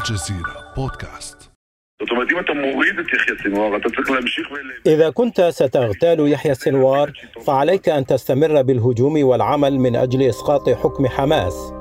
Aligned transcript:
الجزيرة 0.00 0.74
بودكاست. 0.76 1.50
إذا 4.86 5.10
كنت 5.10 5.40
ستغتال 5.40 6.32
يحيى 6.32 6.52
السنوار 6.52 7.12
فعليك 7.46 7.88
أن 7.88 8.06
تستمر 8.06 8.62
بالهجوم 8.62 9.24
والعمل 9.24 9.78
من 9.78 9.96
أجل 9.96 10.22
إسقاط 10.22 10.68
حكم 10.68 11.06
حماس. 11.06 11.72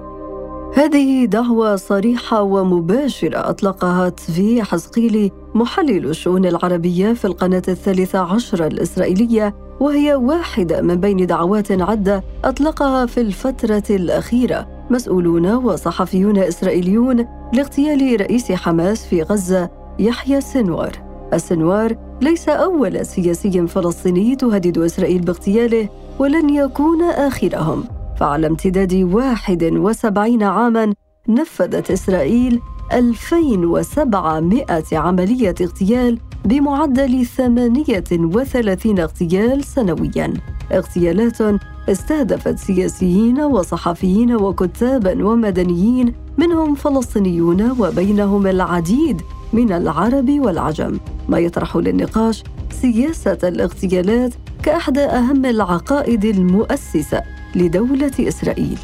هذه 0.75 1.25
دعوة 1.25 1.75
صريحة 1.75 2.41
ومباشرة 2.41 3.49
أطلقها 3.49 4.09
تفي 4.09 4.63
حزقيلي 4.63 5.31
محلل 5.55 6.09
الشؤون 6.09 6.45
العربية 6.45 7.13
في 7.13 7.25
القناة 7.25 7.63
الثالثة 7.67 8.19
عشرة 8.19 8.67
الإسرائيلية 8.67 9.55
وهي 9.79 10.13
واحدة 10.13 10.81
من 10.81 10.95
بين 10.95 11.25
دعوات 11.25 11.71
عدة 11.71 12.23
أطلقها 12.43 13.05
في 13.05 13.21
الفترة 13.21 13.83
الأخيرة. 13.89 14.78
مسؤولون 14.89 15.53
وصحفيون 15.53 16.37
إسرائيليون 16.37 17.25
لاغتيال 17.53 18.21
رئيس 18.21 18.51
حماس 18.51 19.05
في 19.05 19.23
غزة 19.23 19.69
يحيى 19.99 20.37
السنوار. 20.37 20.91
السنوار 21.33 21.95
ليس 22.21 22.49
أول 22.49 23.05
سياسي 23.05 23.67
فلسطيني 23.67 24.35
تهدد 24.35 24.77
إسرائيل 24.77 25.21
باغتياله 25.21 25.89
ولن 26.19 26.49
يكون 26.49 27.03
آخرهم. 27.03 27.83
فعلى 28.19 28.47
امتداد 28.47 28.93
71 28.93 30.43
عاماً 30.43 30.93
نفذت 31.29 31.91
إسرائيل 31.91 32.59
2700 32.93 34.83
عملية 34.93 35.55
اغتيال 35.61 36.19
بمعدل 36.45 37.25
38 37.25 38.99
اغتيال 38.99 39.63
سنوياً. 39.63 40.33
اغتيالات 40.71 41.61
استهدفت 41.89 42.57
سياسيين 42.59 43.41
وصحفيين 43.41 44.35
وكتابا 44.35 45.25
ومدنيين 45.25 46.13
منهم 46.37 46.75
فلسطينيون 46.75 47.71
وبينهم 47.79 48.47
العديد 48.47 49.21
من 49.53 49.71
العرب 49.71 50.29
والعجم 50.29 50.99
ما 51.29 51.39
يطرح 51.39 51.75
للنقاش 51.75 52.43
سياسة 52.81 53.37
الاغتيالات 53.43 54.33
كأحدى 54.63 54.99
أهم 54.99 55.45
العقائد 55.45 56.25
المؤسسة 56.25 57.21
لدولة 57.55 58.11
إسرائيل 58.19 58.79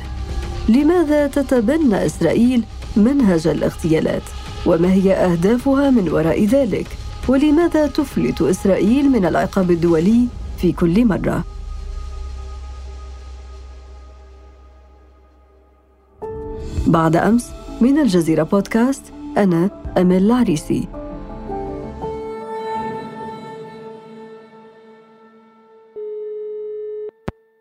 لماذا 0.70 1.28
تتبنى 1.28 2.06
إسرائيل 2.06 2.64
منهج 2.98 3.48
الاغتيالات؟ 3.48 4.22
وما 4.66 4.94
هي 4.94 5.14
أهدافها 5.14 5.90
من 5.90 6.10
وراء 6.10 6.46
ذلك؟ 6.46 6.88
ولماذا 7.28 7.88
تفلت 7.88 8.42
إسرائيل 8.42 9.10
من 9.10 9.26
العقاب 9.26 9.72
الدولي 9.72 10.28
في 10.58 10.72
كل 10.72 11.06
مرة؟ 11.06 11.44
بعد 16.88 17.16
أمس 17.16 17.52
من 17.82 18.00
الجزيرة 18.00 18.44
بودكاست 18.44 19.04
أنا 19.38 19.70
أمل 19.98 20.18
العريسي. 20.18 20.88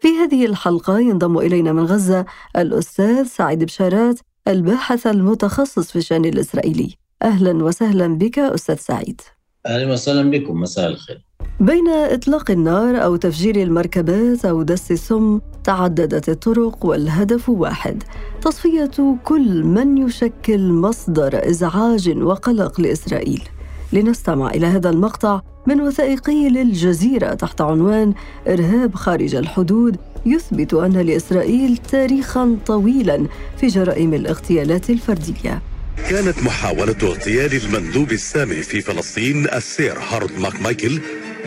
في 0.00 0.08
هذه 0.08 0.46
الحلقة 0.46 0.98
ينضم 0.98 1.38
إلينا 1.38 1.72
من 1.72 1.84
غزة 1.84 2.24
الأستاذ 2.56 3.24
سعيد 3.24 3.64
بشارات 3.64 4.20
الباحث 4.48 5.06
المتخصص 5.06 5.90
في 5.90 5.96
الشأن 5.96 6.24
الإسرائيلي. 6.24 6.94
أهلا 7.22 7.64
وسهلا 7.64 8.18
بك 8.18 8.38
أستاذ 8.38 8.76
سعيد. 8.76 9.20
أهلا 9.66 9.92
وسهلا 9.92 10.30
بكم 10.30 10.60
مساء 10.60 10.88
الخير. 10.88 11.23
بين 11.60 11.88
إطلاق 11.88 12.50
النار 12.50 13.04
أو 13.04 13.16
تفجير 13.16 13.56
المركبات 13.56 14.44
أو 14.44 14.62
دس 14.62 14.90
السم 14.90 15.40
تعددت 15.64 16.28
الطرق 16.28 16.86
والهدف 16.86 17.48
واحد 17.48 18.02
تصفية 18.42 19.16
كل 19.24 19.64
من 19.64 19.98
يشكل 19.98 20.72
مصدر 20.72 21.48
إزعاج 21.50 22.18
وقلق 22.22 22.80
لإسرائيل. 22.80 23.42
لنستمع 23.92 24.50
إلى 24.50 24.66
هذا 24.66 24.90
المقطع 24.90 25.40
من 25.66 25.80
وثائقي 25.80 26.48
للجزيرة 26.48 27.34
تحت 27.34 27.60
عنوان 27.60 28.14
إرهاب 28.48 28.94
خارج 28.94 29.34
الحدود 29.34 29.96
يثبت 30.26 30.74
أن 30.74 30.92
لإسرائيل 30.92 31.76
تاريخا 31.76 32.56
طويلا 32.66 33.26
في 33.60 33.66
جرائم 33.66 34.14
الاغتيالات 34.14 34.90
الفردية. 34.90 35.62
كانت 36.10 36.42
محاولة 36.42 36.96
اغتيال 37.02 37.50
المندوب 37.64 38.12
السامي 38.12 38.54
في 38.54 38.80
فلسطين 38.80 39.46
السير 39.48 39.98
هارولد 40.10 40.38
ماك 40.38 40.62
مايكل 40.62 41.00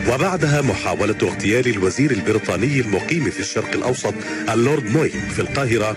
وبعدها 0.06 0.62
محاولة 0.62 1.16
اغتيال 1.22 1.68
الوزير 1.68 2.10
البريطاني 2.10 2.80
المقيم 2.80 3.30
في 3.30 3.40
الشرق 3.40 3.72
الأوسط 3.74 4.14
اللورد 4.50 4.84
موي 4.84 5.08
في 5.08 5.42
القاهرة 5.42 5.96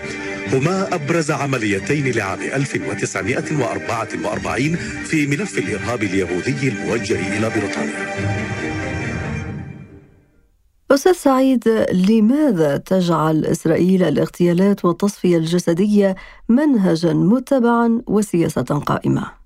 هما 0.52 0.94
أبرز 0.94 1.30
عمليتين 1.30 2.10
لعام 2.10 2.40
1944 2.40 4.76
في 5.04 5.26
ملف 5.26 5.58
الإرهاب 5.58 6.02
اليهودي 6.02 6.68
الموجه 6.68 7.38
إلى 7.38 7.50
بريطانيا 7.50 8.12
أستاذ 10.90 11.12
سعيد 11.12 11.68
لماذا 11.92 12.76
تجعل 12.76 13.44
إسرائيل 13.44 14.02
الاغتيالات 14.02 14.84
والتصفية 14.84 15.36
الجسدية 15.36 16.14
منهجا 16.48 17.12
متبعا 17.12 18.02
وسياسة 18.06 18.62
قائمة؟ 18.62 19.41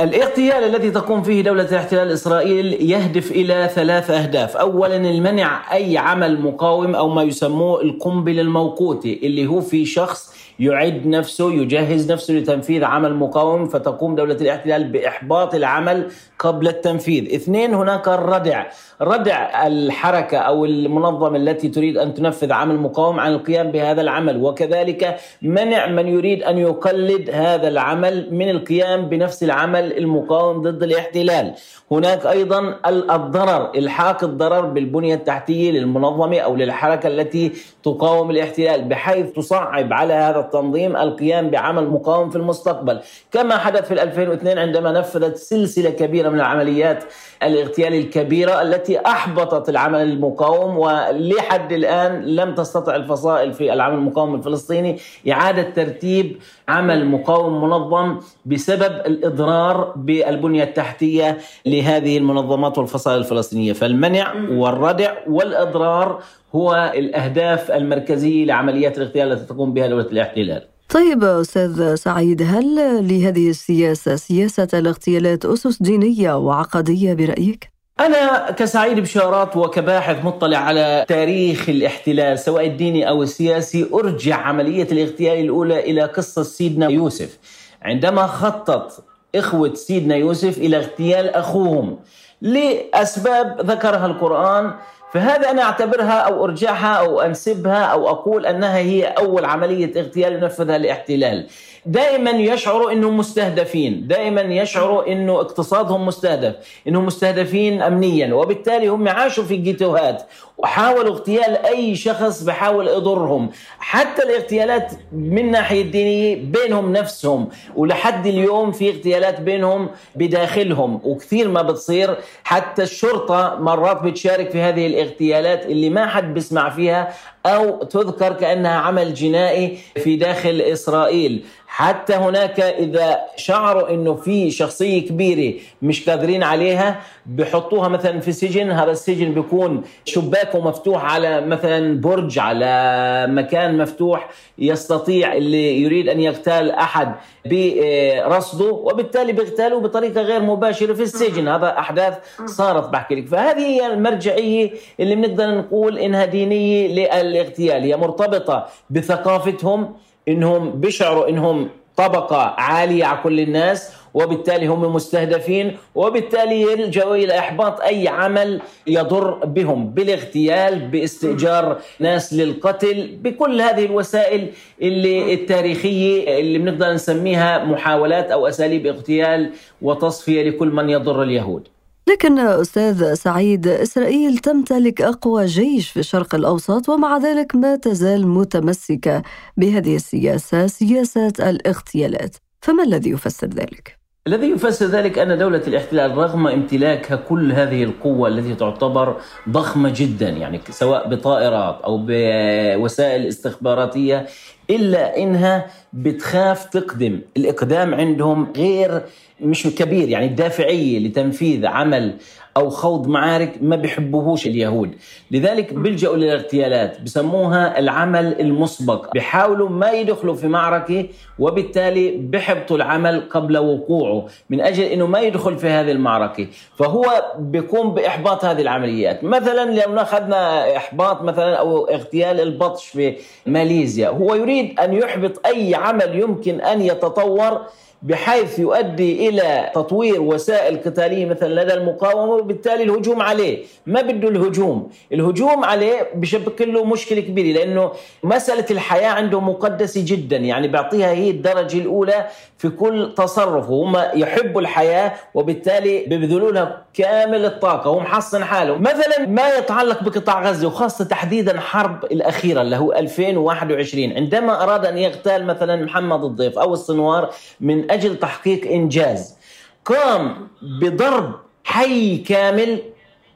الاغتيال 0.00 0.64
الذي 0.64 0.90
تقوم 0.90 1.22
فيه 1.22 1.42
دولة 1.42 1.62
الاحتلال 1.62 2.12
إسرائيل 2.12 2.90
يهدف 2.90 3.30
إلى 3.30 3.70
ثلاث 3.74 4.10
أهداف. 4.10 4.56
أولا 4.56 4.96
المنع 4.96 5.74
أي 5.74 5.98
عمل 5.98 6.40
مقاوم 6.40 6.94
أو 6.94 7.08
ما 7.08 7.22
يسموه 7.22 7.82
القنبل 7.82 8.40
الموقوتي 8.40 9.20
اللي 9.22 9.46
هو 9.46 9.60
في 9.60 9.86
شخص 9.86 10.37
يعد 10.60 11.06
نفسه 11.06 11.52
يجهز 11.52 12.12
نفسه 12.12 12.34
لتنفيذ 12.34 12.84
عمل 12.84 13.14
مقاوم 13.14 13.68
فتقوم 13.68 14.14
دولة 14.14 14.34
الاحتلال 14.34 14.84
بإحباط 14.84 15.54
العمل 15.54 16.10
قبل 16.38 16.68
التنفيذ. 16.68 17.34
اثنين 17.34 17.74
هناك 17.74 18.08
الردع. 18.08 18.64
ردع 19.02 19.66
الحركة 19.66 20.38
أو 20.38 20.64
المنظمة 20.64 21.36
التي 21.36 21.68
تريد 21.68 21.96
أن 21.96 22.14
تنفذ 22.14 22.52
عمل 22.52 22.76
مقاوم 22.76 23.20
عن 23.20 23.32
القيام 23.32 23.70
بهذا 23.70 24.00
العمل. 24.00 24.42
وكذلك 24.42 25.16
منع 25.42 25.86
من 25.86 26.08
يريد 26.08 26.42
أن 26.42 26.58
يقلد 26.58 27.30
هذا 27.30 27.68
العمل 27.68 28.34
من 28.34 28.50
القيام 28.50 29.08
بنفس 29.08 29.42
العمل 29.42 29.98
المقاوم 29.98 30.62
ضد 30.62 30.82
الاحتلال. 30.82 31.54
هناك 31.90 32.26
أيضا 32.26 32.74
الضرر 32.86 33.70
إلحاق 33.74 34.24
الضرر 34.24 34.60
بالبنية 34.60 35.14
التحتية 35.14 35.70
للمنظمة 35.70 36.38
أو 36.38 36.56
للحركة 36.56 37.06
التي 37.06 37.52
تقاوم 37.82 38.30
الاحتلال 38.30 38.84
بحيث 38.84 39.32
تصعب 39.32 39.92
على 39.92 40.14
هذا 40.14 40.47
التنظيم 40.48 40.96
القيام 40.96 41.50
بعمل 41.50 41.88
مقاوم 41.88 42.30
في 42.30 42.36
المستقبل. 42.36 43.00
كما 43.32 43.56
حدث 43.56 43.88
في 43.88 44.02
2002 44.02 44.58
عندما 44.58 44.92
نفذت 44.92 45.36
سلسلة 45.36 45.90
كبيرة 45.90 46.28
من 46.28 46.40
العمليات 46.40 47.04
الاغتيال 47.42 47.94
الكبيرة 47.94 48.62
التي 48.62 49.00
أحبطت 49.00 49.68
العمل 49.68 50.02
المقاوم 50.02 50.78
ولحد 50.78 51.72
الآن 51.72 52.22
لم 52.24 52.54
تستطع 52.54 52.96
الفصائل 52.96 53.52
في 53.52 53.72
العمل 53.72 53.94
المقاوم 53.94 54.34
الفلسطيني 54.34 54.98
إعادة 55.30 55.62
ترتيب 55.62 56.36
عمل 56.68 57.06
مقاوم 57.06 57.64
منظم 57.64 58.18
بسبب 58.46 58.92
الإضرار 59.06 59.92
بالبنية 59.96 60.64
التحتية 60.64 61.38
لهذه 61.66 62.18
المنظمات 62.18 62.78
والفصائل 62.78 63.18
الفلسطينية. 63.18 63.72
فالمنع 63.72 64.34
والردع 64.50 65.12
والإضرار 65.28 66.22
هو 66.54 66.92
الأهداف 66.94 67.70
المركزية 67.70 68.44
لعمليات 68.44 68.98
الاغتيال 68.98 69.32
التي 69.32 69.44
تقوم 69.44 69.72
بها 69.72 69.86
دولة 69.86 70.06
الاحتلال 70.06 70.68
طيب 70.88 71.24
أستاذ 71.24 71.94
سعيد 71.94 72.42
هل 72.42 72.74
لهذه 73.08 73.50
السياسة 73.50 74.16
سياسة 74.16 74.68
الاغتيالات 74.74 75.44
أسس 75.44 75.82
دينية 75.82 76.38
وعقدية 76.38 77.14
برأيك؟ 77.14 77.70
أنا 78.00 78.50
كسعيد 78.50 79.00
بشارات 79.00 79.56
وكباحث 79.56 80.24
مطلع 80.24 80.58
على 80.58 81.04
تاريخ 81.08 81.68
الاحتلال 81.68 82.38
سواء 82.38 82.66
الديني 82.66 83.08
أو 83.08 83.22
السياسي 83.22 83.86
أرجع 83.94 84.36
عملية 84.36 84.88
الاغتيال 84.92 85.38
الأولى 85.38 85.80
إلى 85.80 86.02
قصة 86.02 86.42
سيدنا 86.42 86.88
يوسف 86.88 87.38
عندما 87.82 88.26
خطط 88.26 89.04
إخوة 89.34 89.74
سيدنا 89.74 90.16
يوسف 90.16 90.58
إلى 90.58 90.76
اغتيال 90.76 91.28
أخوهم 91.28 91.98
لأسباب 92.40 93.60
ذكرها 93.60 94.06
القرآن 94.06 94.72
فهذا 95.12 95.50
أنا 95.50 95.62
أعتبرها 95.62 96.12
أو 96.20 96.44
أرجعها 96.44 96.94
أو 96.94 97.20
أنسبها 97.20 97.84
أو 97.84 98.08
أقول 98.08 98.46
أنها 98.46 98.78
هي 98.78 99.04
أول 99.04 99.44
عملية 99.44 100.00
اغتيال 100.00 100.32
ينفذها 100.32 100.76
الاحتلال 100.76 101.46
دائما 101.86 102.30
يشعروا 102.30 102.92
إنهم 102.92 103.16
مستهدفين. 103.16 104.06
دائما 104.06 104.40
يشعروا 104.40 105.12
انه 105.12 105.40
اقتصادهم 105.40 106.06
مستهدف 106.06 106.54
إنهم 106.88 107.06
مستهدفين 107.06 107.82
امنيا. 107.82 108.34
وبالتالي 108.34 108.86
هم 108.88 109.08
عاشوا 109.08 109.44
في 109.44 109.56
جيتوهات. 109.56 110.22
وحاولوا 110.58 111.12
اغتيال 111.12 111.66
أي 111.66 111.96
شخص 111.96 112.42
بحاول 112.42 112.88
يضرهم. 112.88 113.50
حتى 113.78 114.22
الاغتيالات 114.22 114.92
من 115.12 115.38
الناحيه 115.38 115.82
الدينيه 115.82 116.36
بينهم 116.36 116.92
نفسهم. 116.92 117.48
ولحد 117.76 118.26
اليوم 118.26 118.72
في 118.72 118.90
اغتيالات 118.90 119.40
بينهم 119.40 119.88
بداخلهم. 120.14 121.00
وكثير 121.04 121.48
ما 121.48 121.62
بتصير. 121.62 122.16
حتى 122.44 122.82
الشرطة 122.82 123.56
مرات 123.60 124.02
بتشارك 124.02 124.50
في 124.50 124.60
هذه 124.60 124.86
الاغتيالات 124.86 125.66
اللي 125.66 125.90
ما 125.90 126.06
حد 126.06 126.34
بيسمع 126.34 126.70
فيها 126.70 127.14
أو 127.46 127.84
تذكر 127.84 128.32
كأنها 128.32 128.74
عمل 128.74 129.14
جنائي 129.14 129.78
في 129.96 130.16
داخل 130.16 130.60
إسرائيل. 130.60 131.44
حتى 131.66 132.14
هناك 132.14 132.60
إذا 132.60 133.18
شعروا 133.36 133.90
أنه 133.90 134.14
في 134.14 134.50
شخصية 134.50 135.08
كبيرة 135.08 135.54
مش 135.82 136.10
قادرين 136.10 136.42
عليها 136.42 137.00
بحطوها 137.26 137.88
مثلا 137.88 138.20
في 138.20 138.32
سجن. 138.32 138.70
هذا 138.70 138.90
السجن 138.90 139.34
بيكون 139.34 139.82
شباكه 140.04 140.60
مفتوح 140.60 141.14
على 141.14 141.40
مثلا 141.40 142.00
برج 142.00 142.38
على 142.38 143.26
مكان 143.30 143.78
مفتوح 143.78 144.28
يستطيع 144.58 145.32
اللي 145.32 145.82
يريد 145.82 146.08
أن 146.08 146.20
يغتال 146.20 146.70
أحد 146.70 147.14
برصده 147.46 148.72
وبالتالي 148.72 149.32
بيغتالوا 149.32 149.80
بطريقة 149.80 150.20
غير 150.20 150.42
مباشرة 150.42 150.94
في 150.94 151.02
السجن. 151.02 151.48
هذا 151.48 151.78
أحداث 151.78 152.14
صارت 152.46 152.88
بحكي 152.88 153.14
لك. 153.14 153.26
فهذه 153.26 153.60
هي 153.60 153.86
المرجعية 153.86 154.70
اللي 155.00 155.14
بنقدر 155.14 155.58
نقول 155.58 155.98
إنها 155.98 156.24
دينية 156.24 156.86
للاغتيال 157.28 157.82
هي 157.82 157.96
مرتبطة 157.96 158.66
بثقافتهم 158.90 159.94
إنهم 160.28 160.80
بيشعروا 160.80 161.28
إنهم 161.28 161.68
طبقة 161.96 162.54
عالية 162.58 163.04
على 163.04 163.18
كل 163.22 163.40
الناس 163.40 163.92
وبالتالي 164.14 164.66
هم 164.66 164.94
مستهدفين 164.94 165.76
وبالتالي 165.94 166.62
يلجأوا 166.62 167.14
إلى 167.14 167.38
إحباط 167.38 167.80
أي 167.80 168.08
عمل 168.08 168.60
يضر 168.86 169.30
بهم 169.30 169.90
بالاغتيال 169.90 170.78
باستئجار 170.88 171.78
ناس 172.00 172.32
للقتل 172.34 173.16
بكل 173.22 173.60
هذه 173.60 173.84
الوسائل 173.84 174.48
اللي 174.82 175.34
التاريخية 175.34 176.38
اللي 176.40 176.58
بنقدر 176.58 176.92
نسميها 176.92 177.64
محاولات 177.64 178.30
أو 178.30 178.46
أساليب 178.46 178.86
اغتيال 178.86 179.52
وتصفية 179.82 180.42
لكل 180.50 180.68
من 180.68 180.90
يضر 180.90 181.22
اليهود. 181.22 181.68
لكن 182.08 182.38
أستاذ 182.38 183.14
سعيد 183.14 183.66
إسرائيل 183.68 184.38
تمتلك 184.38 185.02
أقوى 185.02 185.44
جيش 185.46 185.90
في 185.90 186.00
الشرق 186.00 186.34
الأوسط 186.34 186.88
ومع 186.88 187.18
ذلك 187.18 187.56
ما 187.56 187.76
تزال 187.76 188.28
متمسكة 188.28 189.22
بهذه 189.56 189.96
السياسة 189.96 190.66
سياسة 190.66 191.32
الاغتيالات 191.40 192.36
فما 192.62 192.82
الذي 192.82 193.10
يفسر 193.10 193.46
ذلك؟ 193.46 193.98
الذي 194.26 194.46
يفسر 194.46 194.86
ذلك 194.86 195.18
أن 195.18 195.38
دولة 195.38 195.62
الاحتلال 195.66 196.18
رغم 196.18 196.46
امتلاكها 196.46 197.16
كل 197.16 197.52
هذه 197.52 197.84
القوة 197.84 198.28
التي 198.28 198.54
تعتبر 198.54 199.16
ضخمة 199.48 199.92
جدا 199.96 200.28
يعني 200.28 200.60
سواء 200.70 201.08
بطائرات 201.08 201.80
أو 201.84 202.06
بوسائل 202.06 203.26
استخباراتية 203.26 204.26
إلا 204.70 205.16
إنها 205.16 205.66
بتخاف 205.92 206.64
تقدم. 206.64 207.20
الإقدام 207.36 207.94
عندهم 207.94 208.52
غير 208.56 209.02
مش 209.40 209.62
كبير 209.62 210.08
يعني 210.08 210.26
الدافعية 210.26 210.98
لتنفيذ 210.98 211.66
عمل 211.66 212.14
أو 212.58 212.70
خوض 212.70 213.08
معارك 213.08 213.52
ما 213.62 213.76
بيحبوهوش 213.76 214.46
اليهود. 214.46 214.94
لذلك 215.30 215.74
بيلجأوا 215.74 216.16
للاغتيالات 216.16 217.00
بسموها 217.00 217.78
العمل 217.78 218.40
المسبق. 218.40 219.12
بيحاولوا 219.12 219.68
ما 219.68 219.90
يدخلوا 219.90 220.34
في 220.34 220.48
معركة 220.48 221.06
وبالتالي 221.38 222.16
بحبطوا 222.16 222.76
العمل 222.76 223.20
قبل 223.30 223.58
وقوعه 223.58 224.26
من 224.50 224.60
أجل 224.60 224.82
أنه 224.82 225.06
ما 225.06 225.20
يدخل 225.20 225.58
في 225.58 225.68
هذه 225.68 225.90
المعركة. 225.90 226.46
فهو 226.76 227.04
بيقوم 227.38 227.94
بإحباط 227.94 228.44
هذه 228.44 228.60
العمليات. 228.60 229.24
مثلا 229.24 229.70
لو 229.70 229.96
أخذنا 229.96 230.76
إحباط 230.76 231.22
مثلا 231.22 231.54
أو 231.54 231.84
اغتيال 231.84 232.40
البطش 232.40 232.86
في 232.88 233.16
ماليزيا 233.46 234.08
هو 234.08 234.34
يريد 234.34 234.80
أن 234.80 234.94
يحبط 234.94 235.46
أي 235.46 235.74
عمل 235.74 236.18
يمكن 236.18 236.60
أن 236.60 236.80
يتطور 236.80 237.60
بحيث 238.02 238.58
يؤدي 238.58 239.28
إلى 239.28 239.70
تطوير 239.74 240.20
وسائل 240.20 240.76
قتالية 240.76 241.26
مثلا 241.26 241.62
لدى 241.62 241.74
المقاومة 241.74 242.32
وبالتالي 242.32 242.82
الهجوم 242.82 243.22
عليه، 243.22 243.64
ما 243.86 244.00
بده 244.00 244.28
الهجوم، 244.28 244.90
الهجوم 245.12 245.64
عليه 245.64 246.10
بشكل 246.14 246.74
له 246.74 246.84
مشكلة 246.84 247.20
كبيرة 247.20 247.58
لأنه 247.58 247.92
مسألة 248.24 248.64
الحياة 248.70 249.08
عنده 249.08 249.40
مقدسة 249.40 250.02
جدا. 250.06 250.36
يعني 250.36 250.68
بيعطيها 250.68 251.10
هي 251.10 251.30
الدرجة 251.30 251.78
الأولى 251.78 252.26
في 252.58 252.68
كل 252.68 253.14
تصرف 253.16 253.70
وهم 253.70 253.96
يحبوا 254.14 254.60
الحياة 254.60 255.12
وبالتالي 255.34 256.04
بيبذلوا 256.06 256.52
لها 256.52 256.84
كامل 256.94 257.44
الطاقة 257.44 257.88
هو 257.88 258.00
محصن 258.00 258.44
حاله، 258.44 258.78
مثلا 258.78 259.26
ما 259.26 259.48
يتعلق 259.48 260.02
بقطاع 260.02 260.42
غزة 260.42 260.66
وخاصة 260.66 261.04
تحديدا 261.04 261.60
حرب 261.60 262.04
الأخيرة 262.04 262.62
اللي 262.62 262.76
هو 262.76 262.92
2021 262.92 264.12
عندما 264.12 264.62
أراد 264.62 264.86
أن 264.86 264.98
يغتال 264.98 265.46
مثلا 265.46 265.84
محمد 265.84 266.24
الضيف 266.24 266.58
أو 266.58 266.72
الصنوار 266.72 267.30
من 267.60 267.90
أجل 267.90 268.18
تحقيق 268.18 268.70
إنجاز 268.70 269.36
قام 269.84 270.48
بضرب 270.62 271.32
حي 271.64 272.16
كامل 272.16 272.78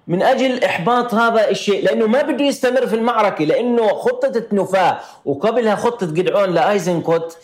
من 0.06 0.22
أجل 0.22 0.64
إحباط 0.64 1.14
هذا 1.14 1.50
الشيء 1.50 1.84
لأنه 1.84 2.06
ما 2.06 2.22
بده 2.22 2.44
يستمر 2.44 2.86
في 2.86 2.96
المعركة 2.96 3.44
لأنه 3.44 3.88
خطة 3.88 4.42
النفاه 4.52 4.98
وقبلها 5.24 5.74
خطة 5.74 6.06
جدعون 6.06 6.50
لأيزنكوت 6.50 7.36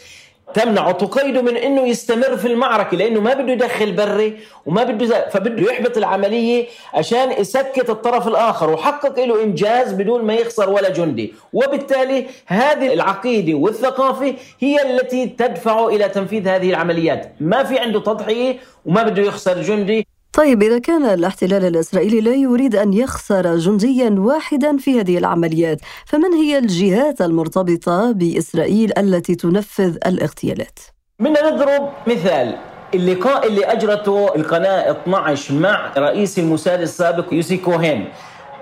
تمنعه 0.54 0.92
تقيده 0.92 1.42
من 1.42 1.56
إنه 1.56 1.88
يستمر 1.88 2.36
في 2.36 2.48
المعركة 2.48 2.96
لأنه 2.96 3.20
ما 3.20 3.34
بده 3.34 3.52
يدخل 3.52 3.92
بري 3.92 4.36
وما 4.66 4.84
بده 4.84 5.28
فبده 5.28 5.72
يحبط 5.72 5.96
العملية 5.96 6.66
عشان 6.94 7.32
يسكت 7.32 7.90
الطرف 7.90 8.28
الآخر 8.28 8.70
وحقق 8.70 9.24
له 9.24 9.42
إنجاز 9.42 9.92
بدون 9.92 10.24
ما 10.24 10.34
يخسر 10.34 10.70
ولا 10.70 10.88
جندي. 10.88 11.34
وبالتالي 11.52 12.26
هذه 12.46 12.92
العقيدة 12.92 13.54
والثقافة 13.54 14.34
هي 14.60 14.90
التي 14.90 15.26
تدفعه 15.26 15.88
إلى 15.88 16.08
تنفيذ 16.08 16.48
هذه 16.48 16.70
العمليات. 16.70 17.32
ما 17.40 17.64
في 17.64 17.78
عنده 17.78 18.00
تضحية 18.00 18.56
وما 18.86 19.02
بده 19.02 19.22
يخسر 19.22 19.62
جندي. 19.62 20.06
طيب 20.32 20.62
إذا 20.62 20.78
كان 20.78 21.04
الاحتلال 21.04 21.64
الإسرائيلي 21.64 22.20
لا 22.20 22.34
يريد 22.34 22.76
أن 22.76 22.92
يخسر 22.92 23.56
جنديا 23.56 24.14
واحدا 24.18 24.76
في 24.76 25.00
هذه 25.00 25.18
العمليات 25.18 25.78
فمن 26.06 26.32
هي 26.32 26.58
الجهات 26.58 27.20
المرتبطة 27.20 28.12
بإسرائيل 28.12 28.98
التي 28.98 29.34
تنفذ 29.34 29.96
الاغتيالات؟ 30.06 30.78
بدنا 31.20 31.50
نضرب 31.50 31.90
مثال 32.06 32.56
اللقاء 32.94 33.46
اللي 33.46 33.64
أجرته 33.64 34.34
القناة 34.34 34.90
12 34.90 35.54
مع 35.54 35.92
رئيس 35.98 36.38
الموساد 36.38 36.80
السابق 36.80 37.34
يوسي 37.34 37.56
كوهين 37.56 38.08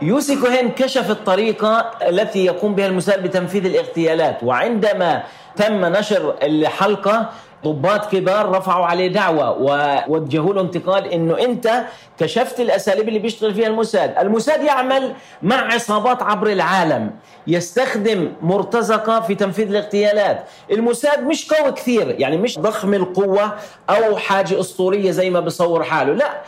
يوسي 0.03 0.37
كوهين 0.37 0.71
كشف 0.71 1.11
الطريقة 1.11 1.91
التي 2.09 2.45
يقوم 2.45 2.75
بها 2.75 2.87
الموساد 2.87 3.23
بتنفيذ 3.23 3.65
الاغتيالات 3.67 4.43
وعندما 4.43 5.23
تم 5.57 5.85
نشر 5.85 6.35
الحلقة 6.43 7.31
ضباط 7.67 8.13
كبار 8.13 8.51
رفعوا 8.51 8.87
عليه 8.87 9.09
دعوة 9.09 9.51
ووجهوا 9.51 10.55
له 10.55 10.61
انتقاد 10.61 11.07
إنه 11.07 11.39
أنت 11.39 11.85
كشفت 12.19 12.61
الأساليب 12.61 13.09
اللي 13.09 13.19
بيشتغل 13.19 13.55
فيها 13.55 13.67
الموساد، 13.67 14.19
الموساد 14.19 14.63
يعمل 14.63 15.13
مع 15.43 15.75
عصابات 15.75 16.23
عبر 16.23 16.47
العالم، 16.47 17.11
يستخدم 17.47 18.33
مرتزقة 18.43 19.21
في 19.21 19.35
تنفيذ 19.35 19.69
الاغتيالات، 19.69 20.45
الموساد 20.71 21.23
مش 21.23 21.53
قوي 21.53 21.73
كثير، 21.73 22.17
يعني 22.19 22.37
مش 22.37 22.59
ضخم 22.59 22.95
القوة 22.95 23.53
أو 23.91 24.17
حاجة 24.17 24.61
أسطورية 24.61 25.11
زي 25.11 25.31
ما 25.31 25.41
بصور 25.41 25.85
حاله، 25.85 26.13
لا 26.13 26.43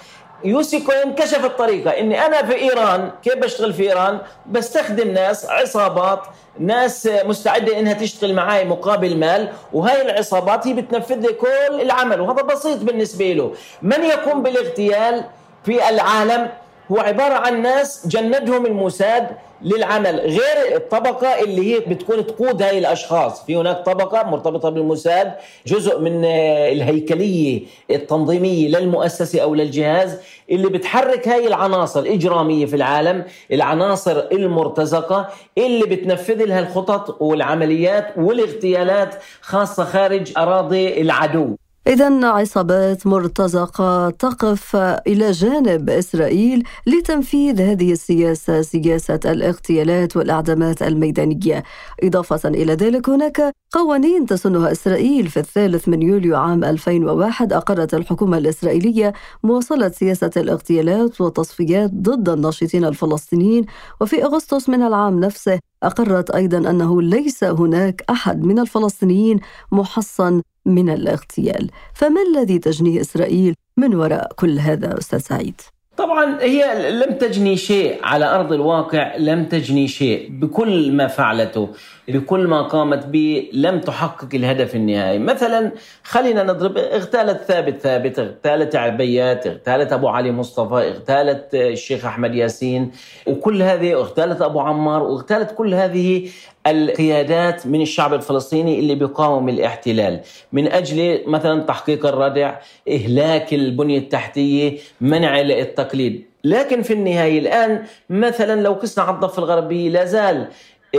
يوسي 0.44 0.80
كوين 0.80 1.14
كشف 1.14 1.44
الطريقة. 1.44 1.90
إني 1.90 2.26
أنا 2.26 2.42
في 2.42 2.54
إيران 2.56 3.10
كيف 3.22 3.34
بشتغل 3.34 3.72
في 3.72 3.82
إيران؟ 3.82 4.18
بستخدم 4.46 5.10
ناس 5.10 5.46
عصابات 5.46 6.20
ناس 6.58 7.08
مستعدة 7.24 7.78
إنها 7.78 7.92
تشتغل 7.92 8.34
معي 8.34 8.64
مقابل 8.64 9.16
مال 9.16 9.48
وهاي 9.72 10.02
العصابات 10.02 10.66
هي 10.66 10.72
بتنفذ 10.72 11.14
لي 11.14 11.32
كل 11.32 11.80
العمل 11.80 12.20
وهذا 12.20 12.42
بسيط 12.42 12.78
بالنسبة 12.78 13.32
له. 13.32 13.54
من 13.82 14.04
يقوم 14.04 14.42
بالاغتيال 14.42 15.24
في 15.64 15.88
العالم؟ 15.88 16.48
هو 16.92 16.98
عبارة 16.98 17.34
عن 17.34 17.62
ناس 17.62 18.06
جندهم 18.06 18.66
الموساد 18.66 19.28
للعمل 19.62 20.20
غير 20.20 20.76
الطبقة 20.76 21.42
اللي 21.42 21.74
هي 21.74 21.80
بتكون 21.80 22.26
تقود 22.26 22.62
هاي 22.62 22.78
الأشخاص. 22.78 23.44
في 23.44 23.56
هناك 23.56 23.84
طبقة 23.86 24.22
مرتبطة 24.22 24.68
بالموساد 24.68 25.32
جزء 25.66 26.00
من 26.00 26.24
الهيكلية 26.24 27.62
التنظيمية 27.90 28.68
للمؤسسة 28.68 29.40
أو 29.42 29.54
للجهاز 29.54 30.18
اللي 30.50 30.68
بتحرك 30.68 31.28
هاي 31.28 31.46
العناصر 31.46 32.00
الإجرامية 32.00 32.66
في 32.66 32.76
العالم 32.76 33.24
العناصر 33.52 34.18
المرتزقة 34.32 35.28
اللي 35.58 35.86
بتنفذ 35.86 36.44
لها 36.44 36.60
الخطط 36.60 37.22
والعمليات 37.22 38.06
والاغتيالات 38.16 39.14
خاصة 39.40 39.84
خارج 39.84 40.32
أراضي 40.38 41.00
العدو. 41.00 41.56
إذا 41.88 42.26
عصابات 42.26 43.06
مرتزقة 43.06 44.10
تقف 44.10 44.76
إلى 44.76 45.30
جانب 45.30 45.90
إسرائيل 45.90 46.62
لتنفيذ 46.86 47.60
هذه 47.60 47.92
السياسة 47.92 48.62
سياسة 48.62 49.20
الاغتيالات 49.24 50.16
والإعدامات 50.16 50.82
الميدانية. 50.82 51.64
إضافة 52.02 52.48
إلى 52.48 52.72
ذلك 52.74 53.08
هناك 53.08 53.52
قوانين 53.72 54.26
تسنها 54.26 54.72
إسرائيل 54.72 55.28
في 55.28 55.36
الثالث 55.40 55.88
من 55.88 56.02
يوليو 56.02 56.36
عام 56.36 56.64
2001 56.64 57.52
أقرت 57.52 57.94
الحكومة 57.94 58.38
الإسرائيلية 58.38 59.12
مواصلة 59.42 59.88
سياسة 59.88 60.30
الاغتيالات 60.36 61.20
والتصفيات 61.20 61.90
ضد 61.90 62.28
الناشطين 62.28 62.84
الفلسطينيين. 62.84 63.66
وفي 64.00 64.24
أغسطس 64.24 64.68
من 64.68 64.82
العام 64.82 65.20
نفسه 65.20 65.58
أقرت 65.82 66.30
أيضا 66.30 66.58
أنه 66.70 67.02
ليس 67.02 67.44
هناك 67.44 68.04
أحد 68.10 68.44
من 68.44 68.58
الفلسطينيين 68.58 69.40
محصن 69.72 70.42
من 70.68 70.90
الاغتيال 70.90 71.70
فما 71.94 72.20
الذي 72.22 72.58
تجنيه 72.58 73.00
إسرائيل 73.00 73.54
من 73.76 73.94
وراء 73.94 74.32
كل 74.36 74.58
هذا 74.58 74.98
أستاذ 74.98 75.18
سعيد؟ 75.18 75.60
طبعا 75.96 76.42
هي 76.42 76.90
لم 76.90 77.14
تجني 77.14 77.56
شيء 77.56 77.98
على 78.02 78.24
أرض 78.24 78.52
الواقع 78.52 79.16
لم 79.16 79.44
تجني 79.44 79.88
شيء 79.88 80.28
بكل 80.30 80.92
ما 80.92 81.06
فعلته 81.06 81.68
بكل 82.08 82.46
ما 82.46 82.62
قامت 82.62 83.06
به 83.06 83.50
لم 83.52 83.80
تحقق 83.80 84.28
الهدف 84.34 84.74
النهائي. 84.74 85.18
مثلا 85.18 85.72
خلينا 86.02 86.42
نضرب 86.42 86.78
اغتالت 86.78 87.42
ثابت 87.42 87.80
ثابت 87.80 88.18
اغتالت 88.18 88.76
عبيات 88.76 89.46
اغتالت 89.46 89.92
أبو 89.92 90.08
علي 90.08 90.32
مصطفى 90.32 90.74
اغتالت 90.74 91.54
الشيخ 91.54 92.04
أحمد 92.04 92.34
ياسين 92.34 92.90
وكل 93.26 93.62
هذه 93.62 93.92
اغتالت 93.94 94.42
أبو 94.42 94.60
عمار 94.60 95.02
واغتالت 95.02 95.54
كل 95.54 95.74
هذه 95.74 96.30
القيادات 96.66 97.66
من 97.66 97.82
الشعب 97.82 98.14
الفلسطيني 98.14 98.78
اللي 98.78 98.94
بيقاوم 98.94 99.48
الاحتلال. 99.48 100.20
من 100.52 100.72
أجل 100.72 101.22
مثلا 101.26 101.62
تحقيق 101.62 102.06
الردع 102.06 102.54
إهلاك 102.88 103.54
البنية 103.54 103.98
التحتية 103.98 104.78
منع 105.00 105.40
التقليد. 105.40 106.24
لكن 106.44 106.82
في 106.82 106.92
النهاية 106.92 107.38
الآن 107.38 107.82
مثلا 108.10 108.60
لو 108.60 108.72
قسنا 108.72 109.04
على 109.04 109.14
الضفة 109.14 109.38
الغربية 109.38 109.90
لا 109.90 110.04
زال 110.04 110.48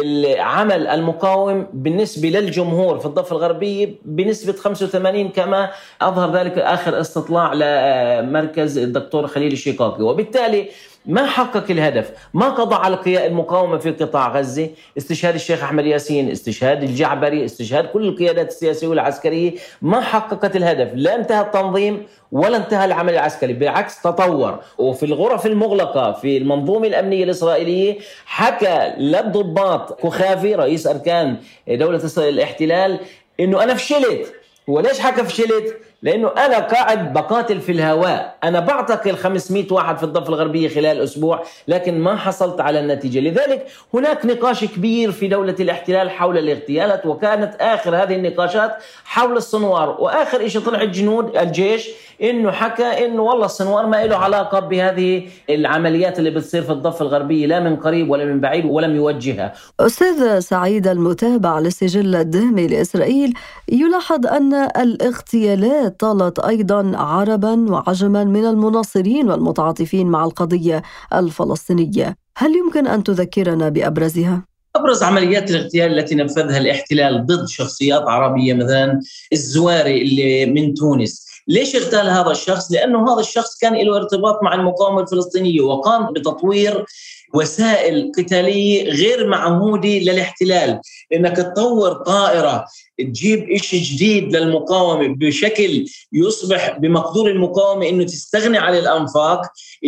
العمل 0.03 0.87
المقاوم 0.87 1.67
بالنسبة 1.73 2.29
للجمهور 2.29 2.99
في 2.99 3.05
الضفة 3.05 3.35
الغربية 3.35 3.95
بنسبة 4.05 4.53
85 4.53 5.29
كما 5.29 5.69
أظهر 6.01 6.35
ذلك 6.35 6.57
آخر 6.57 7.01
استطلاع 7.01 7.53
لمركز 7.53 8.77
الدكتور 8.77 9.27
خليل 9.27 9.51
الشيقاقي. 9.51 10.03
وبالتالي 10.03 10.69
ما 11.09 11.25
حقق 11.25 11.71
الهدف؟ 11.71 12.11
ما 12.33 12.49
قضى 12.49 12.75
على 12.75 13.27
المقاومة 13.27 13.77
في 13.77 13.91
قطاع 13.91 14.37
غزة؟ 14.37 14.69
استشهاد 14.97 15.35
الشيخ 15.35 15.63
أحمد 15.63 15.85
ياسين 15.85 16.31
استشهاد 16.31 16.83
الجعبري 16.83 17.45
استشهاد 17.45 17.85
كل 17.85 18.07
القيادات 18.07 18.47
السياسية 18.47 18.87
والعسكرية. 18.87 19.53
ما 19.81 20.01
حققت 20.01 20.55
الهدف؟ 20.55 20.91
لا 20.95 21.15
انتهى 21.15 21.41
التنظيم 21.41 22.05
ولا 22.31 22.57
انتهى 22.57 22.85
العمل 22.85 23.13
العسكري 23.13 23.53
بالعكس 23.53 24.01
تطور. 24.01 24.59
وفي 24.77 25.05
الغرف 25.05 25.45
المغلقة 25.45 26.11
في 26.11 26.37
المنظومة 26.37 26.87
الأمنية 26.87 27.23
الإسرائيلية 27.23 27.97
حكى 28.25 28.93
للضباط 28.97 30.01
كخافي 30.01 30.55
رئيس 30.55 30.87
أركان 30.87 31.37
دولة 31.67 32.01
الاحتلال 32.17 32.99
أنه 33.39 33.63
أنا 33.63 33.73
فشلت. 33.73 34.33
هو 34.69 34.79
ليش 34.79 34.99
حكى 34.99 35.23
فشلت؟ 35.23 35.77
لأنه 36.01 36.27
أنا 36.27 36.59
قاعد 36.59 37.13
بقاتل 37.13 37.59
في 37.59 37.71
الهواء. 37.71 38.35
أنا 38.43 38.59
بعتقل 38.59 39.15
500 39.17 39.65
واحد 39.71 39.97
في 39.97 40.03
الضفة 40.03 40.29
الغربية 40.29 40.67
خلال 40.69 41.01
أسبوع 41.01 41.43
لكن 41.67 41.99
ما 41.99 42.15
حصلت 42.15 42.61
على 42.61 42.79
النتيجة. 42.79 43.19
لذلك 43.19 43.67
هناك 43.93 44.25
نقاش 44.25 44.65
كبير 44.65 45.11
في 45.11 45.27
دولة 45.27 45.55
الاحتلال 45.59 46.09
حول 46.09 46.37
الاغتيالات 46.37 47.05
وكانت 47.05 47.55
آخر 47.61 47.95
هذه 47.95 48.15
النقاشات 48.15 48.71
حول 49.05 49.37
الصنوار 49.37 49.89
وآخر 49.99 50.47
شيء 50.47 50.61
طلع 50.61 50.81
الجنود 50.81 51.37
الجيش 51.37 51.89
إنه 52.23 52.51
حكى 52.51 53.05
إنه 53.05 53.21
والله 53.21 53.45
الصنوار 53.45 53.85
ما 53.85 54.05
له 54.05 54.15
علاقة 54.17 54.59
بهذه 54.59 55.27
العمليات 55.49 56.19
اللي 56.19 56.29
بتصير 56.29 56.61
في 56.61 56.71
الضفة 56.71 57.05
الغربية 57.05 57.45
لا 57.45 57.59
من 57.59 57.75
قريب 57.75 58.09
ولا 58.09 58.25
من 58.25 58.39
بعيد 58.39 58.65
ولم 58.65 58.95
يوجهها. 58.95 59.53
أستاذ 59.79 60.39
سعيد 60.39 60.87
المتابع 60.87 61.59
للسجل 61.59 62.15
الدامي 62.15 62.67
لإسرائيل 62.67 63.33
يلاحظ 63.71 64.27
أن 64.27 64.53
الاغتيالات 64.53 65.88
طالت 65.89 66.39
أيضا 66.39 66.91
عربا 66.95 67.71
وعجما 67.71 68.23
من 68.23 68.45
المناصرين 68.45 69.31
والمتعاطفين 69.31 70.07
مع 70.07 70.25
القضية 70.25 70.83
الفلسطينية، 71.13 72.15
هل 72.37 72.55
يمكن 72.55 72.87
أن 72.87 73.03
تذكرنا 73.03 73.69
بأبرزها؟ 73.69 74.49
أبرز 74.75 75.03
عمليات 75.03 75.51
الاغتيال 75.51 75.99
التي 75.99 76.15
نفذها 76.15 76.57
الاحتلال 76.57 77.25
ضد 77.25 77.47
شخصيات 77.47 78.01
عربية 78.01 78.53
مثلا 78.53 78.99
الزواري 79.33 80.01
اللي 80.01 80.45
من 80.45 80.73
تونس 80.73 81.29
ليش 81.47 81.75
اغتال 81.75 82.09
هذا 82.09 82.31
الشخص؟ 82.31 82.71
لأنه 82.71 83.13
هذا 83.13 83.19
الشخص 83.19 83.57
كان 83.57 83.73
له 83.73 83.97
ارتباط 83.97 84.43
مع 84.43 84.53
المقاومة 84.53 85.01
الفلسطينية 85.01 85.61
وقام 85.61 86.13
بتطوير 86.13 86.85
وسائل 87.33 88.11
قتالية 88.17 88.83
غير 88.83 89.27
معهودة 89.27 89.89
للاحتلال، 89.89 90.79
انك 91.13 91.37
تطور 91.37 91.93
طائرة 91.93 92.65
تجيب 92.99 93.57
شيء 93.57 93.83
جديد 93.83 94.35
للمقاومة 94.35 95.15
بشكل 95.15 95.85
يصبح 96.13 96.77
بمقدور 96.77 97.29
المقاومة 97.29 97.89
إنه 97.89 98.03
تستغني 98.03 98.57
عن 98.57 98.75
الأنفاق 98.75 99.41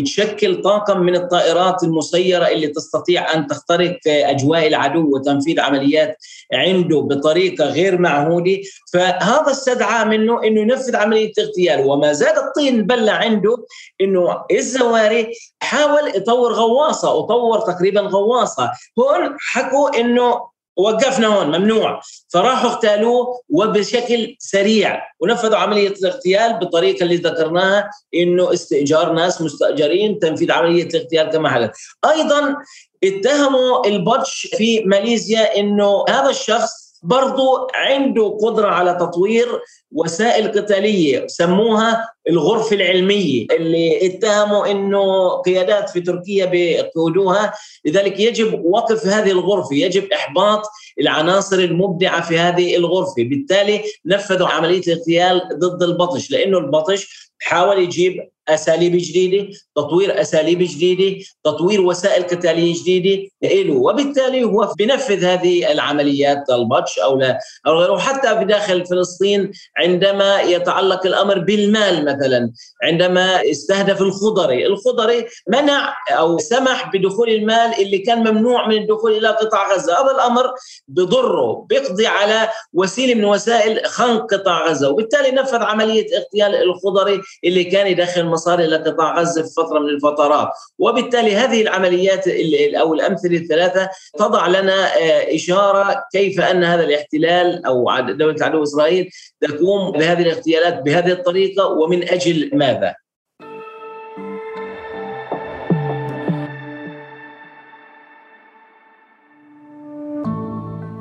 تشكل 0.06 0.62
طاقم 0.62 1.00
من 1.00 1.16
الطائرات 1.16 1.84
المسيرة 1.84 2.48
اللي 2.48 2.68
تستطيع 2.68 3.34
أن 3.34 3.48
تخترق 3.48 3.98
أجواء 4.08 4.68
العدو 4.68 5.16
وتنفيذ 5.16 5.60
عمليات 5.60 6.18
عنده 6.54 7.02
بطريقة 7.02 7.66
غير 7.66 7.98
معهودة. 7.98 8.58
فهذا 8.94 9.52
استدعى 9.52 10.06
منه 10.06 10.44
إنه 10.44 10.62
ينفذ 10.62 10.96
عملية 10.96 11.32
اغتيال 11.40 11.86
وما 11.86 12.14
زاد 12.14 12.38
الطين 12.38 12.86
بلة 12.86 13.12
عنده 13.12 13.66
إنه 14.02 14.46
الزواري 14.52 15.34
حاول 15.62 16.08
يطور 16.16 16.54
غواصة 16.54 17.14
وطور 17.14 17.60
تقريبا 17.60 18.02
غواصة. 18.02 18.72
هون 19.00 19.36
حكوا 19.40 20.00
إنه 20.00 20.52
وقفنا 20.78 21.28
هون 21.28 21.48
ممنوع. 21.48 22.02
فراحوا 22.34 22.70
اغتالوه 22.70 23.42
وبشكل 23.50 24.36
سريع 24.40 25.02
ونفذوا 25.20 25.58
عملية 25.58 25.88
الاغتيال 25.90 26.60
بالطريقة 26.60 27.04
اللي 27.04 27.16
ذكرناها 27.16 27.90
إنه 28.16 28.54
استئجار 28.54 29.14
ناس 29.14 29.42
مستأجرين 29.42 30.20
تنفيذ 30.20 30.52
عملية 30.52 30.84
الاغتيال 30.84 31.30
كما 31.30 31.50
حدث 31.50 31.70
أيضا 32.10 32.56
اتهموا 33.04 33.88
البطش 33.88 34.48
في 34.58 34.84
ماليزيا 34.86 35.60
إنه 35.60 36.06
هذا 36.10 36.30
الشخص 36.30 36.81
برضو 37.04 37.68
عنده 37.76 38.38
قدرة 38.42 38.68
على 38.68 38.94
تطوير 38.94 39.48
وسائل 39.92 40.48
قتالية 40.48 41.28
سموها 41.28 42.10
الغرفة 42.30 42.76
العلمية 42.76 43.46
اللي 43.52 44.06
اتهموا 44.06 44.72
إنه 44.72 45.30
قيادات 45.30 45.90
في 45.90 46.02
تركيا 46.02 46.46
بيقودوها. 46.46 47.54
لذلك 47.86 48.20
يجب 48.20 48.66
وقف 48.66 49.08
هذه 49.08 49.32
الغرفة 49.32 49.76
يجب 49.76 50.12
إحباط 50.14 50.62
العناصر 51.00 51.60
المبدعة 51.60 52.22
في 52.22 52.40
هذه 52.40 52.76
الغرفة 52.76 53.24
بالتالي 53.24 53.82
نفذوا 54.06 54.48
عملية 54.48 54.94
اغتيال 54.94 55.42
ضد 55.60 55.84
البطش 55.84 56.32
لأنه 56.32 56.58
البطش 56.58 57.31
حاول 57.42 57.80
يجيب 57.80 58.30
أساليب 58.50 58.92
جديدة، 58.96 59.50
تطوير 59.76 60.22
أساليب 60.22 60.60
جديدة، 60.62 61.24
تطوير 61.44 61.82
وسائل 61.82 62.24
قتالية 62.24 62.74
جديدة 62.82 63.30
له 63.44 63.74
وبالتالي 63.74 64.44
هو 64.44 64.74
بنفذ 64.80 65.26
هذه 65.26 65.72
العمليات 65.72 66.50
البطش 66.50 67.00
أو 67.00 67.18
لا 67.18 67.40
أو 67.68 67.80
غيره. 67.80 67.98
حتى 67.98 68.40
في 68.40 68.46
داخل 68.46 68.86
فلسطين 68.86 69.52
عندما 69.78 70.42
يتعلق 70.42 71.06
الأمر 71.06 71.40
بالمال 71.40 72.06
مثلا 72.06 72.52
عندما 72.84 73.52
استهدف 73.52 74.02
الخضري، 74.02 74.66
الخضري 74.66 75.26
منع 75.48 75.96
أو 76.10 76.38
سمح 76.38 76.92
بدخول 76.94 77.30
المال 77.30 77.82
اللي 77.82 77.98
كان 77.98 78.20
ممنوع 78.20 78.68
من 78.68 78.78
الدخول 78.78 79.18
إلى 79.18 79.28
قطاع 79.28 79.74
غزة، 79.74 79.94
هذا 79.94 80.12
الأمر 80.12 80.54
بضره 80.88 81.66
بيقضي 81.70 82.08
على 82.08 82.50
وسيلة 82.74 83.16
من 83.16 83.26
وسائل 83.26 83.86
خنق 83.86 84.34
قطاع 84.34 84.68
غزة. 84.68 84.90
وبالتالي 84.90 85.32
نفذ 85.32 85.64
عملية 85.64 86.18
اغتيال 86.18 86.56
الخضري 86.56 87.22
اللي 87.44 87.64
كان 87.64 87.88
يدخل 87.88 88.26
مصاري 88.26 88.68
لقطاع 88.68 89.20
غزة 89.20 89.44
في 89.44 89.54
فترة 89.58 89.80
من 89.80 89.90
الفترات 89.90 90.50
وبالتالي 90.80 91.36
هذه 91.36 91.62
العمليات 91.62 92.28
أو 92.76 92.94
الأمثلة 92.94 93.38
الثلاثة 93.38 93.90
تضع 94.18 94.48
لنا 94.48 94.98
آه، 94.98 95.36
إشارة 95.36 96.04
كيف 96.12 96.42
أن 96.42 96.64
هذا 96.64 96.84
الاحتلال 96.84 97.66
أو 97.66 98.00
دولة 98.00 98.36
العدو 98.36 98.64
إسرائيل 98.64 99.10
تقوم 99.42 99.92
بهذه 99.92 100.22
الاغتيالات 100.22 100.82
بهذه 100.82 101.12
الطريقة 101.12 101.68
ومن 101.68 102.10
أجل 102.10 102.50
ماذا؟ 102.54 102.96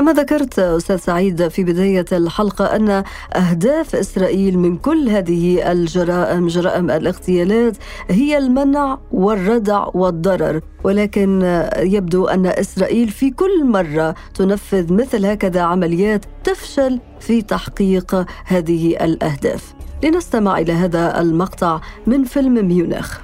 كما 0.00 0.12
ذكرت 0.12 0.58
أستاذ 0.58 0.96
سعيد 0.96 1.48
في 1.48 1.64
بداية 1.64 2.04
الحلقة 2.12 2.64
أن 2.76 3.04
أهداف 3.36 3.94
إسرائيل 3.94 4.58
من 4.58 4.76
كل 4.76 5.08
هذه 5.08 5.72
الجرائم 5.72 6.46
جرائم 6.46 6.90
الاغتيالات 6.90 7.76
هي 8.10 8.38
المنع 8.38 8.98
والردع 9.10 9.86
والضرر. 9.94 10.60
ولكن 10.84 11.60
يبدو 11.76 12.26
أن 12.26 12.46
إسرائيل 12.46 13.08
في 13.08 13.30
كل 13.30 13.64
مرة 13.64 14.14
تنفذ 14.34 14.92
مثل 14.92 15.26
هكذا 15.26 15.60
عمليات 15.60 16.24
تفشل 16.44 17.00
في 17.20 17.42
تحقيق 17.42 18.24
هذه 18.44 19.04
الأهداف. 19.04 19.74
لنستمع 20.04 20.58
إلى 20.58 20.72
هذا 20.72 21.20
المقطع 21.20 21.80
من 22.06 22.24
فيلم 22.24 22.68
ميونخ. 22.68 23.18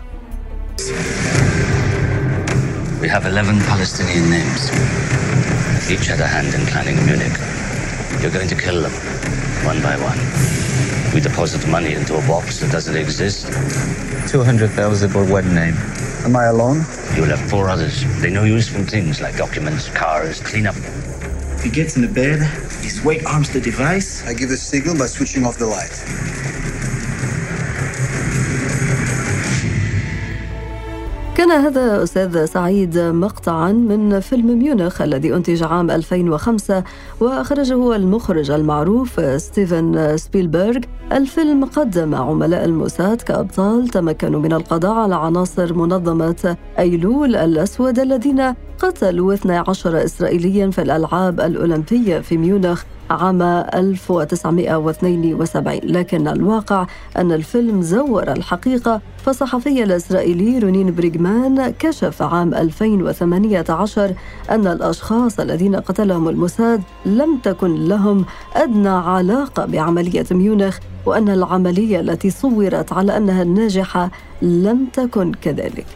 We 3.02 3.08
have 3.08 3.24
11 3.24 3.60
Palestinian 3.68 4.30
names. 4.30 5.15
Each 5.90 6.06
had 6.06 6.20
a 6.20 6.26
hand 6.26 6.52
in 6.54 6.66
planning 6.66 6.96
Munich. 7.06 7.36
You're 8.20 8.32
going 8.32 8.48
to 8.48 8.56
kill 8.56 8.82
them, 8.82 8.92
one 9.64 9.80
by 9.82 9.96
one. 10.00 10.18
We 11.14 11.20
deposit 11.20 11.68
money 11.68 11.94
into 11.94 12.16
a 12.16 12.26
box 12.26 12.60
that 12.60 12.72
doesn't 12.72 12.96
exist. 12.96 13.46
200,000 14.28 15.10
for 15.10 15.24
one 15.24 15.54
name. 15.54 15.74
Am 16.24 16.34
I 16.34 16.46
alone? 16.46 16.84
You'll 17.14 17.26
have 17.26 17.40
four 17.48 17.68
others. 17.68 18.04
They 18.20 18.30
know 18.30 18.44
useful 18.44 18.84
things 18.84 19.20
like 19.20 19.36
documents, 19.36 19.88
cars, 19.88 20.40
cleanup. 20.40 20.74
He 21.62 21.70
gets 21.70 21.96
in 21.96 22.02
the 22.02 22.08
bed, 22.08 22.42
he 22.82 22.90
weight 23.06 23.24
arms 23.24 23.50
the 23.50 23.60
device. 23.60 24.26
I 24.26 24.34
give 24.34 24.48
the 24.48 24.56
signal 24.56 24.98
by 24.98 25.06
switching 25.06 25.46
off 25.46 25.58
the 25.58 25.66
light. 25.66 25.94
كان 31.36 31.50
هذا 31.50 32.02
أستاذ 32.02 32.44
سعيد 32.44 32.98
مقطعا 32.98 33.72
من 33.72 34.20
فيلم 34.20 34.58
ميونخ 34.58 35.02
الذي 35.02 35.34
أنتج 35.34 35.62
عام 35.62 35.90
2005 35.90 36.84
وأخرجه 37.20 37.96
المخرج 37.96 38.50
المعروف 38.50 39.20
ستيفن 39.36 40.16
سبيلبرغ. 40.16 40.78
الفيلم 41.12 41.64
قدم 41.64 42.14
عملاء 42.14 42.64
الموساد 42.64 43.22
كأبطال 43.22 43.88
تمكنوا 43.88 44.40
من 44.40 44.52
القضاء 44.52 44.94
على 44.94 45.14
عناصر 45.14 45.74
منظمة 45.74 46.56
أيلول 46.78 47.36
الأسود 47.36 47.98
الذين 47.98 48.54
قتلوا 48.78 49.34
12 49.34 50.04
إسرائيليا 50.04 50.70
في 50.70 50.82
الألعاب 50.82 51.40
الأولمبية 51.40 52.18
في 52.18 52.36
ميونخ 52.36 52.82
عام 53.10 53.42
1972 53.42 55.80
لكن 55.84 56.28
الواقع 56.28 56.86
أن 57.16 57.32
الفيلم 57.32 57.82
زور 57.82 58.32
الحقيقة 58.32 59.00
فالصحفي 59.26 59.82
الإسرائيلي 59.82 60.58
رونين 60.58 60.94
بريغمان 60.94 61.70
كشف 61.70 62.22
عام 62.22 62.54
2018 62.54 64.14
أن 64.50 64.66
الأشخاص 64.66 65.40
الذين 65.40 65.76
قتلهم 65.76 66.28
الموساد 66.28 66.82
لم 67.06 67.38
تكن 67.38 67.74
لهم 67.84 68.24
أدنى 68.54 68.88
علاقة 68.88 69.66
بعملية 69.66 70.26
ميونخ 70.30 70.78
وأن 71.06 71.28
العملية 71.28 72.00
التي 72.00 72.30
صورت 72.30 72.92
على 72.92 73.16
أنها 73.16 73.44
ناجحة 73.44 74.10
لم 74.42 74.86
تكن 74.92 75.32
كذلك 75.32 75.86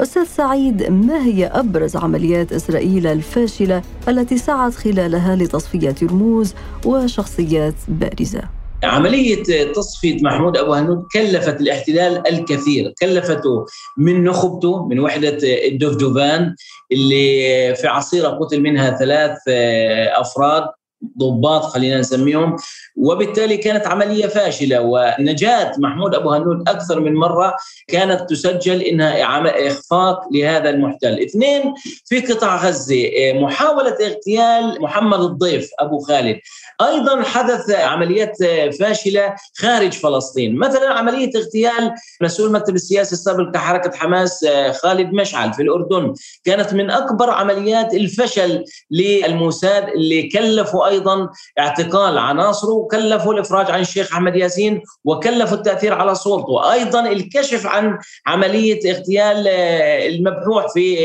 أستاذ 0.00 0.24
سعيد 0.24 0.82
ما 0.90 1.24
هي 1.24 1.46
أبرز 1.46 1.96
عمليات 1.96 2.52
إسرائيل 2.52 3.06
الفاشلة 3.06 3.82
التي 4.08 4.38
سعت 4.38 4.74
خلالها 4.74 5.36
لتصفية 5.36 5.94
رموز 6.02 6.54
وشخصيات 6.84 7.74
بارزة؟ 7.88 8.53
عملية 8.84 9.72
تصفية 9.72 10.22
محمود 10.22 10.56
أبو 10.56 10.72
هنود 10.74 11.02
كلفت 11.12 11.60
الاحتلال 11.60 12.28
الكثير. 12.28 12.92
كلفته 13.00 13.66
من 13.98 14.24
نخبته 14.24 14.86
من 14.86 15.00
وحدة 15.00 15.38
الدفدوفان 15.68 16.54
اللي 16.92 17.74
في 17.74 17.86
عصيرة 17.86 18.28
قتل 18.28 18.60
منها 18.60 18.98
ثلاث 18.98 19.38
أفراد. 20.20 20.64
ضباط 21.18 21.62
خلينا 21.62 22.00
نسميهم. 22.00 22.56
وبالتالي 22.96 23.56
كانت 23.56 23.86
عملية 23.86 24.26
فاشلة 24.26 24.80
ونجاة 24.80 25.72
محمود 25.78 26.14
أبو 26.14 26.30
هنود 26.30 26.68
أكثر 26.68 27.00
من 27.00 27.14
مرة 27.14 27.54
كانت 27.88 28.30
تسجل 28.30 28.82
إنها 28.82 29.68
إخفاق 29.68 30.20
لهذا 30.32 30.70
المحتل. 30.70 31.22
اثنين 31.22 31.74
في 32.04 32.20
قطاع 32.20 32.66
غزة 32.66 33.10
محاولة 33.34 33.96
اغتيال 34.00 34.82
محمد 34.82 35.20
الضيف 35.20 35.70
أبو 35.80 35.98
خالد. 35.98 36.38
أيضا 36.82 37.22
حدث 37.22 37.70
عمليات 37.70 38.36
فاشلة 38.80 39.34
خارج 39.58 39.92
فلسطين. 39.92 40.56
مثلا 40.56 40.92
عملية 40.92 41.30
اغتيال 41.36 41.94
مسؤول 42.22 42.48
المكتب 42.48 42.74
السياسي 42.74 43.12
السابق 43.12 43.54
كحركة 43.54 43.96
حماس 43.96 44.46
خالد 44.82 45.12
مشعل 45.12 45.52
في 45.52 45.62
الأردن. 45.62 46.14
كانت 46.44 46.74
من 46.74 46.90
أكبر 46.90 47.30
عمليات 47.30 47.94
الفشل 47.94 48.64
للموساد 48.90 49.88
اللي 49.88 50.28
كلفوا 50.28 50.93
أيضا 50.94 51.28
اعتقال 51.58 52.18
عناصره 52.18 52.72
وكلفوا 52.72 53.34
الإفراج 53.34 53.70
عن 53.70 53.80
الشيخ 53.80 54.12
أحمد 54.12 54.36
ياسين 54.36 54.82
وكلفوا 55.04 55.56
التأثير 55.56 55.94
على 55.94 56.14
صورته. 56.14 56.72
أيضا 56.72 57.08
الكشف 57.08 57.66
عن 57.66 57.98
عملية 58.26 58.92
اغتيال 58.92 59.48
المبحوح 60.14 60.66
في 60.74 60.96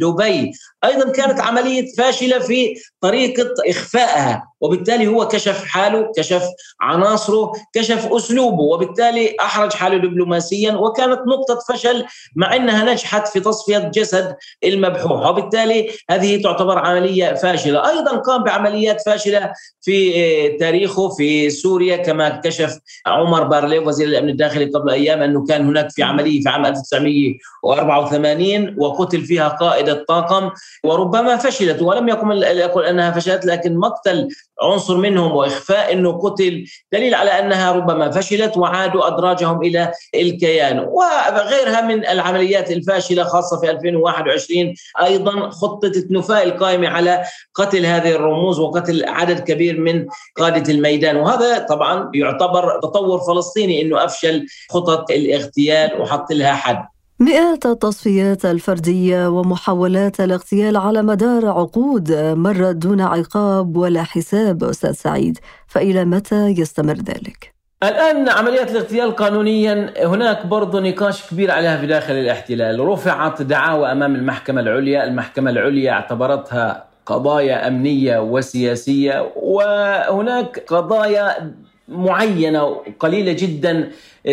دبي. 0.00 0.52
أيضا 0.84 1.12
كانت 1.12 1.40
عملية 1.40 1.94
فاشلة 1.98 2.38
في 2.38 2.74
طريقة 3.00 3.54
إخفائها. 3.68 4.49
وبالتالي 4.60 5.06
هو 5.06 5.28
كشف 5.28 5.64
حاله 5.64 6.12
كشف 6.16 6.42
عناصره 6.80 7.52
كشف 7.74 8.12
أسلوبه 8.12 8.62
وبالتالي 8.62 9.36
أحرج 9.40 9.72
حاله 9.72 9.96
دبلوماسيا 9.96 10.72
وكانت 10.72 11.20
نقطة 11.26 11.58
فشل 11.68 12.04
مع 12.36 12.56
أنها 12.56 12.92
نجحت 12.92 13.28
في 13.28 13.40
تصفية 13.40 13.78
جسد 13.78 14.36
المبحوح 14.64 15.26
وبالتالي 15.26 15.90
هذه 16.10 16.42
تعتبر 16.42 16.78
عملية 16.78 17.34
فاشلة. 17.34 17.88
أيضا 17.88 18.16
قام 18.16 18.44
بعمليات 18.44 19.02
فاشلة 19.06 19.52
في 19.80 20.56
تاريخه 20.60 21.08
في 21.08 21.50
سوريا 21.50 21.96
كما 21.96 22.28
كشف 22.28 22.78
عمر 23.06 23.42
بارليف 23.42 23.86
وزير 23.86 24.08
الأمن 24.08 24.28
الداخلي 24.28 24.64
قبل 24.64 24.90
أيام 24.90 25.22
أنه 25.22 25.46
كان 25.46 25.66
هناك 25.66 25.90
في 25.90 26.02
عملية 26.02 26.42
في 26.42 26.48
عام 26.48 26.66
1984 26.66 28.76
وقتل 28.78 29.20
فيها 29.20 29.48
قائد 29.48 29.88
الطاقم 29.88 30.50
وربما 30.84 31.36
فشلت 31.36 31.82
ولم 31.82 32.08
يكن 32.08 32.30
يقول 32.42 32.84
أنها 32.84 33.10
فشلت 33.10 33.46
لكن 33.46 33.76
مقتل 33.76 34.28
عنصر 34.62 34.96
منهم 34.96 35.32
وإخفاء 35.32 35.92
انه 35.92 36.12
قتل 36.12 36.64
دليل 36.92 37.14
على 37.14 37.30
أنها 37.30 37.72
ربما 37.72 38.10
فشلت 38.10 38.56
وعادوا 38.56 39.06
أدراجهم 39.06 39.62
إلى 39.62 39.92
الكيان. 40.14 40.78
وغيرها 40.78 41.80
من 41.80 42.06
العمليات 42.06 42.70
الفاشلة 42.70 43.24
خاصة 43.24 43.60
في 43.60 43.70
2021 43.70 44.74
أيضا 45.02 45.50
خطة 45.50 45.86
التنفاء 45.96 46.44
القائمة 46.44 46.88
على 46.88 47.24
قتل 47.54 47.86
هذه 47.86 48.10
الرموز 48.10 48.58
وقتل 48.58 49.04
عدد 49.08 49.40
كبير 49.40 49.80
من 49.80 50.06
قادة 50.36 50.72
الميدان. 50.72 51.16
وهذا 51.16 51.58
طبعا 51.58 52.10
يعتبر 52.14 52.80
تطور 52.82 53.18
فلسطيني 53.18 53.82
إنه 53.82 54.04
أفشل 54.04 54.46
خطط 54.70 55.10
الاغتيال 55.10 56.00
وحط 56.00 56.32
لها 56.32 56.52
حد. 56.52 56.99
مئات 57.20 57.66
التصفيات 57.66 58.44
الفردية 58.44 59.28
ومحاولات 59.28 60.20
الاغتيال 60.20 60.76
على 60.76 61.02
مدار 61.02 61.46
عقود 61.46 62.12
مرت 62.12 62.76
دون 62.76 63.00
عقاب 63.00 63.76
ولا 63.76 64.02
حساب 64.02 64.64
أستاذ 64.64 64.92
سعيد. 64.92 65.38
فإلى 65.66 66.04
متى 66.04 66.46
يستمر 66.46 66.94
ذلك؟ 66.94 67.54
الآن 67.82 68.28
عمليات 68.28 68.70
الاغتيال 68.70 69.16
قانونيا 69.16 70.06
هناك 70.06 70.46
برضه 70.46 70.80
نقاش 70.80 71.30
كبير 71.30 71.50
عليها 71.50 71.76
في 71.76 71.86
داخل 71.86 72.14
الاحتلال. 72.14 72.80
رفعت 72.80 73.42
دعاوى 73.42 73.92
أمام 73.92 74.14
المحكمة 74.14 74.60
العليا. 74.60 75.04
المحكمة 75.04 75.50
العليا 75.50 75.92
اعتبرتها 75.92 76.84
قضايا 77.06 77.68
أمنية 77.68 78.18
وسياسية 78.18 79.32
وهناك 79.36 80.64
قضايا 80.68 81.52
معينة 81.88 82.64
وقليلة 82.64 83.32
جدا 83.32 83.90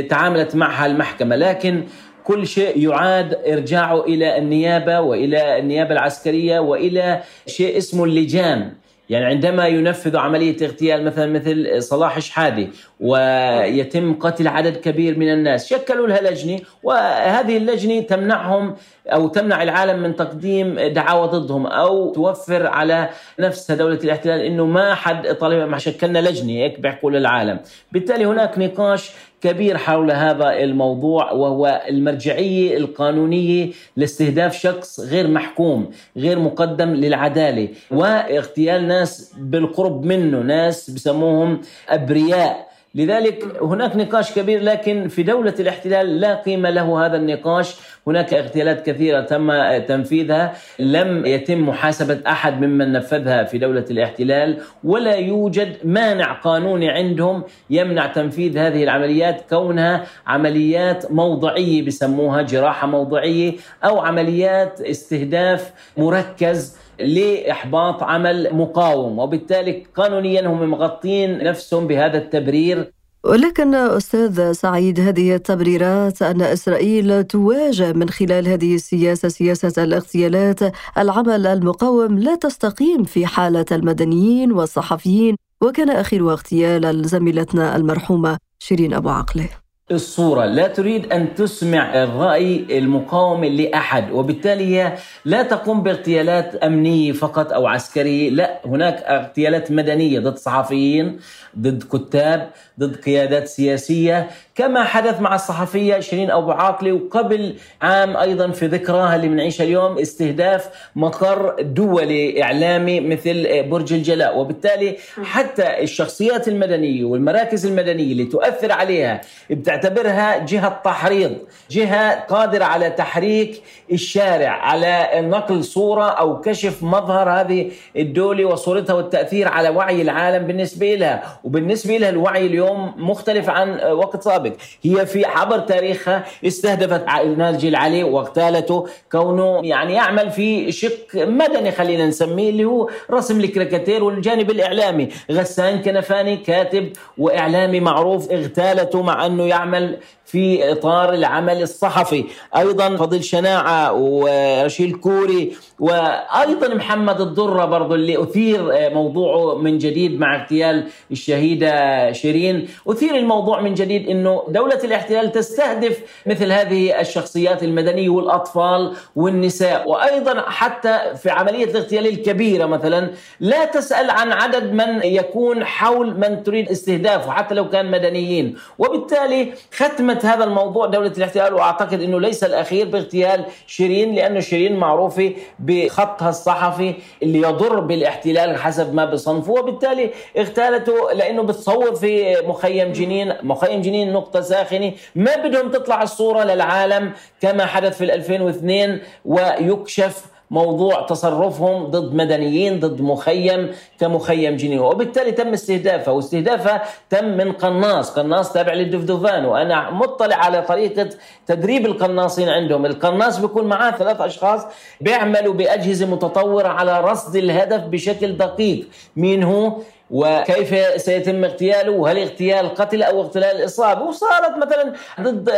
تعاملت 0.10 0.56
معها 0.56 0.86
المحكمة. 0.86 1.36
لكن 1.36 1.84
كل 2.28 2.48
شيء 2.48 2.78
يعاد 2.90 3.38
إرجاعه 3.48 4.02
إلى 4.06 4.38
النيابة 4.38 5.00
وإلى 5.00 5.60
النيابة 5.60 5.92
العسكرية 5.94 6.60
وإلى 6.60 7.22
شيء 7.46 7.78
اسمه 7.78 8.04
اللجان. 8.04 8.72
يعني 9.10 9.26
عندما 9.26 9.68
ينفذ 9.68 10.18
عملية 10.18 10.58
اغتيال 10.62 11.06
مثلا 11.06 11.26
مثل 11.26 11.84
صلاح 11.84 12.20
شحادي 12.20 12.70
ويتم 13.00 14.14
قتل 14.14 14.48
عدد 14.48 14.78
كبير 14.78 15.20
من 15.20 15.34
الناس 15.34 15.70
شكلوا 15.70 16.08
لها 16.08 16.32
لجنة 16.32 16.60
وهذه 16.84 17.58
اللجنة 17.58 18.02
تمنعهم 18.02 18.76
أو 19.08 19.28
تمنع 19.28 19.64
العالم 19.64 20.04
من 20.04 20.16
تقديم 20.16 20.80
دعاوى 20.80 21.28
ضدهم 21.28 21.68
أو 21.68 22.14
توفر 22.14 22.68
على 22.68 23.10
نفسها 23.40 23.76
دولة 23.76 24.00
الاحتلال 24.04 24.42
أنه 24.42 24.66
ما 24.66 24.96
حد 24.96 25.36
طالب 25.36 25.70
ما 25.70 25.78
شكلنا 25.78 26.20
لجنة 26.20 26.52
هيك 26.52 26.80
بيحكوا 26.80 27.12
للعالم. 27.12 27.60
بالتالي 27.92 28.26
هناك 28.26 28.60
نقاش 28.60 29.12
كبير 29.42 29.78
حول 29.78 30.12
هذا 30.12 30.54
الموضوع 30.54 31.32
وهو 31.32 31.82
المرجعية 31.90 32.78
القانونية 32.78 33.72
لاستهداف 33.96 34.58
شخص 34.60 35.00
غير 35.00 35.28
محكوم، 35.28 35.92
غير 36.18 36.40
مقدم 36.40 36.90
للعدالة، 36.90 37.70
واغتيال 37.92 38.88
ناس 38.88 39.34
بالقرب 39.38 40.06
منه، 40.06 40.40
ناس 40.40 40.90
بسموهم 40.90 41.62
أبرياء. 41.90 42.67
لذلك 42.98 43.44
هناك 43.62 43.96
نقاش 43.96 44.34
كبير 44.34 44.64
لكن 44.64 45.08
في 45.08 45.24
دولة 45.24 45.54
الاحتلال 45.60 46.20
لا 46.20 46.36
قيمة 46.36 46.70
له 46.70 47.06
هذا 47.06 47.18
النقاش. 47.18 47.76
هناك 48.08 48.34
اغتيالات 48.34 48.86
كثيرة 48.86 49.22
تم 49.22 49.78
تنفيذها. 49.78 50.54
لم 50.80 51.26
يتم 51.26 51.70
محاسبة 51.70 52.20
أحد 52.28 52.62
ممن 52.62 52.92
نفذها 52.92 53.44
في 53.44 53.58
دولة 53.58 53.86
الاحتلال 53.92 54.58
ولا 54.84 55.16
يوجد 55.16 55.78
مانع 55.84 56.34
قانوني 56.34 56.90
عندهم 56.90 57.44
يمنع 57.70 58.08
تنفيذ 58.08 58.58
هذه 58.58 58.84
العمليات 58.84 59.50
كونها 59.50 60.06
عمليات 60.28 61.12
موضعية 61.12 61.86
بسموها 61.86 62.42
جراحة 62.42 62.88
موضعية 62.88 63.54
أو 63.84 64.00
عمليات 64.00 64.82
استهداف 64.82 65.72
مركز 65.98 66.78
لإحباط 67.00 68.04
عمل 68.04 68.56
مقاوم 68.56 69.20
وبالتالي 69.20 69.84
قانونيا 69.96 70.48
هم 70.48 70.72
مغطين 70.72 71.44
نفسهم 71.44 71.88
بهذا 71.88 72.18
التبرير. 72.18 72.92
ولكن 73.24 73.76
أستاذ 73.76 74.52
سعيد 74.52 75.00
هذه 75.00 75.36
التبريرات 75.36 76.22
أن 76.22 76.42
إسرائيل 76.42 77.24
تواجه 77.24 77.94
من 77.94 78.10
خلال 78.10 78.48
هذه 78.48 78.76
السياسة 78.76 79.28
سياسة 79.28 79.84
الاغتيالات 79.84 80.60
العمل 80.98 81.48
المقاوم 81.48 82.20
لا 82.20 82.36
تستقيم 82.36 83.04
في 83.04 83.26
حالة 83.26 83.66
المدنيين 83.72 84.52
والصحفيين 84.52 85.36
وكان 85.62 85.90
آخرها 85.90 86.34
اغتيال 86.34 87.08
زميلتنا 87.08 87.76
المرحومة 87.76 88.38
شيرين 88.60 88.94
أبو 88.94 89.10
عقله 89.10 89.50
الصورة. 89.92 90.46
لا 90.46 90.68
تريد 90.68 91.12
أن 91.14 91.36
تسمع 91.36 92.04
الرأي 92.04 92.78
المقاوم 92.78 93.46
لأحد 93.46 94.12
وبالتالي 94.12 94.76
هي 94.76 94.94
لا 95.26 95.44
تقوم 95.44 95.84
باغتيالات 95.84 96.56
أمنية 96.56 97.12
فقط 97.12 97.54
أو 97.54 97.68
عسكرية 97.68 98.30
لا 98.30 98.62
هناك 98.66 99.04
اغتيالات 99.04 99.72
مدنية 99.72 100.20
ضد 100.20 100.38
صحفيين 100.38 101.20
ضد 101.60 101.84
كتاب 101.84 102.50
ضد 102.80 102.96
قيادات 102.96 103.48
سياسية. 103.48 104.30
كما 104.58 104.84
حدث 104.84 105.22
مع 105.22 105.36
الصحفية 105.36 106.00
شيرين 106.00 106.32
أبو 106.32 106.52
عاقلة 106.52 106.92
وقبل 106.92 107.56
عام 107.82 108.18
أيضا 108.18 108.52
في 108.52 108.68
ذكراها 108.68 109.16
اللي 109.16 109.28
بنعيشها 109.28 109.64
اليوم 109.64 110.00
استهداف 110.00 110.70
مقر 110.96 111.56
دولي 111.62 112.44
إعلامي 112.44 113.00
مثل 113.00 113.64
برج 113.64 113.94
الجلاء. 113.94 114.38
وبالتالي 114.38 114.98
حتى 115.24 115.84
الشخصيات 115.84 116.48
المدنية 116.48 117.06
والمراكز 117.06 117.66
المدنية 117.66 118.12
اللي 118.12 118.26
تؤثر 118.26 118.72
عليها 118.72 119.22
بتعتبرها 119.50 120.46
جهة 120.46 120.82
تحريض 120.86 121.32
جهة 121.72 122.20
قادرة 122.20 122.66
على 122.66 122.90
تحريك 122.90 123.62
الشارع 123.92 124.50
على 124.50 125.10
نقل 125.16 125.64
صورة 125.64 126.06
أو 126.06 126.42
كشف 126.42 126.84
مظهر 126.84 127.30
هذه 127.30 127.72
الدولة 127.98 128.46
وصورتها 128.46 128.94
والتأثير 128.94 129.48
على 129.48 129.70
وعي 129.70 130.02
العالم 130.02 130.48
بالنسبة 130.48 130.96
لها. 130.96 131.40
وبالنسبة 131.44 131.98
لها 131.98 132.10
الوعي 132.10 132.46
اليوم 132.46 132.94
مختلف 132.98 133.50
عن 133.50 133.80
وقت 133.92 134.22
سابق. 134.24 134.47
هي 134.82 135.06
في 135.06 135.26
عبر 135.26 135.60
تاريخها 135.60 136.26
استهدفت 136.46 137.06
ناجي 137.38 137.68
العلي 137.70 138.04
واغتالته. 138.04 138.88
كونه 139.12 139.62
يعني 139.64 139.94
يعمل 139.94 140.32
في 140.32 140.72
شق 140.72 141.08
مدني 141.16 141.72
خلينا 141.72 142.08
نسميه 142.08 142.50
اللي 142.50 142.66
هو 142.66 142.90
رسم 143.12 143.40
الكريكاتير 143.40 144.04
والجانب 144.04 144.52
الإعلامي. 144.52 145.10
غسان 145.32 145.82
كنفاني 145.82 146.38
كاتب 146.38 146.90
وإعلامي 147.18 147.80
معروف 147.80 148.32
اغتالته 148.32 149.02
مع 149.02 149.26
أنه 149.26 149.46
يعمل 149.46 149.98
في 150.26 150.72
إطار 150.72 151.14
العمل 151.14 151.62
الصحفي. 151.62 152.26
أيضا 152.58 152.96
فضيل 152.96 153.24
شناعة 153.24 153.94
ورشيل 153.94 154.94
كوري 154.94 155.52
وأيضا 155.80 156.74
محمد 156.74 157.22
الضرة 157.22 157.66
برضو 157.66 157.96
اللي 157.96 158.24
أثير 158.24 158.90
موضوعه 158.94 159.58
من 159.58 159.78
جديد 159.78 160.20
مع 160.20 160.42
اغتيال 160.42 160.88
الشهيدة 161.12 162.12
شيرين. 162.12 162.68
أثير 162.88 163.16
الموضوع 163.16 163.62
من 163.62 163.74
جديد 163.74 164.10
إنه 164.10 164.37
دولة 164.48 164.80
الاحتلال 164.84 165.32
تستهدف 165.32 166.00
مثل 166.26 166.52
هذه 166.52 167.00
الشخصيات 167.00 167.64
المدنيه 167.64 168.10
والأطفال 168.10 168.94
والنساء. 169.16 169.90
وأيضا 169.90 170.42
حتى 170.42 171.00
في 171.16 171.30
عملية 171.30 171.64
الاغتيال 171.66 172.08
الكبيرة 172.08 172.66
مثلا 172.66 173.12
لا 173.40 173.66
تسأل 173.66 174.10
عن 174.10 174.32
عدد 174.32 174.74
من 174.74 175.04
يكون 175.04 175.66
حول 175.66 176.20
من 176.20 176.44
تريد 176.44 176.70
استهدافه 176.70 177.32
حتى 177.32 177.56
لو 177.56 177.70
كان 177.70 177.92
مدنيين. 177.92 178.56
وبالتالي 178.80 179.54
ختمت 179.74 180.26
هذا 180.26 180.44
الموضوع 180.44 180.86
دولة 180.86 181.12
الاحتلال 181.18 181.54
وأعتقد 181.54 182.02
أنه 182.02 182.20
ليس 182.20 182.44
الأخير 182.44 182.88
باغتيال 182.88 183.46
شيرين 183.68 184.16
لأنه 184.16 184.40
شيرين 184.40 184.76
معروفة 184.76 185.34
بخطها 185.60 186.30
الصحفي 186.30 186.94
اللي 187.24 187.42
يضر 187.42 187.80
بالاحتلال 187.80 188.58
حسب 188.58 188.94
ما 188.94 189.06
بصنفه. 189.06 189.52
وبالتالي 189.52 190.10
اغتالته 190.38 191.12
لأنه 191.14 191.44
بتصور 191.44 191.96
في 191.96 192.36
مخيم 192.48 192.92
جنين. 192.92 193.34
مخيم 193.44 193.82
جنين 193.82 194.14
نقطة 194.28 194.42
ساخنة. 194.42 194.94
ما 195.16 195.36
بدهم 195.36 195.72
تطلع 195.72 196.04
الصورة 196.04 196.44
للعالم 196.44 197.12
كما 197.42 197.66
حدث 197.66 197.98
في 197.98 198.04
2002 198.04 199.00
ويكشف 199.26 200.26
موضوع 200.52 201.06
تصرفهم 201.06 201.84
ضد 201.84 202.14
مدنيين 202.16 202.80
ضد 202.80 203.02
مخيم 203.02 203.72
كمخيم 204.00 204.56
جنين 204.56 204.80
وبالتالي 204.80 205.32
تم 205.32 205.54
استهدافها 205.54 206.14
واستهدافها 206.14 206.84
تم 207.10 207.26
من 207.26 207.52
قناص 207.52 208.12
قناص 208.12 208.54
تابع 208.54 208.74
للدفدفان. 208.74 209.46
وأنا 209.46 209.92
مطلع 209.92 210.36
على 210.36 210.62
طريقة 210.62 211.10
تدريب 211.48 211.86
القناصين 211.86 212.50
عندهم. 212.50 212.86
القناص 212.86 213.40
بيكون 213.40 213.66
معاه 213.66 213.92
ثلاث 213.92 214.22
أشخاص 214.22 214.62
بيعملوا 215.02 215.54
بأجهزة 215.54 216.06
متطورة 216.06 216.68
على 216.68 217.02
رصد 217.02 217.36
الهدف 217.36 217.82
بشكل 217.82 218.38
دقيق. 218.38 218.88
مين 219.16 219.44
هو؟ 219.44 219.74
وكيف 220.10 221.02
سيتم 221.02 221.44
اغتياله؟ 221.44 221.92
وهل 221.92 222.18
اغتيال 222.18 222.74
قتل 222.74 223.04
أو 223.04 223.22
اغتيال 223.22 223.66
إصابة؟ 223.66 224.02
وصارت 224.02 224.58
مثلا 224.58 224.94
ضد 225.22 225.50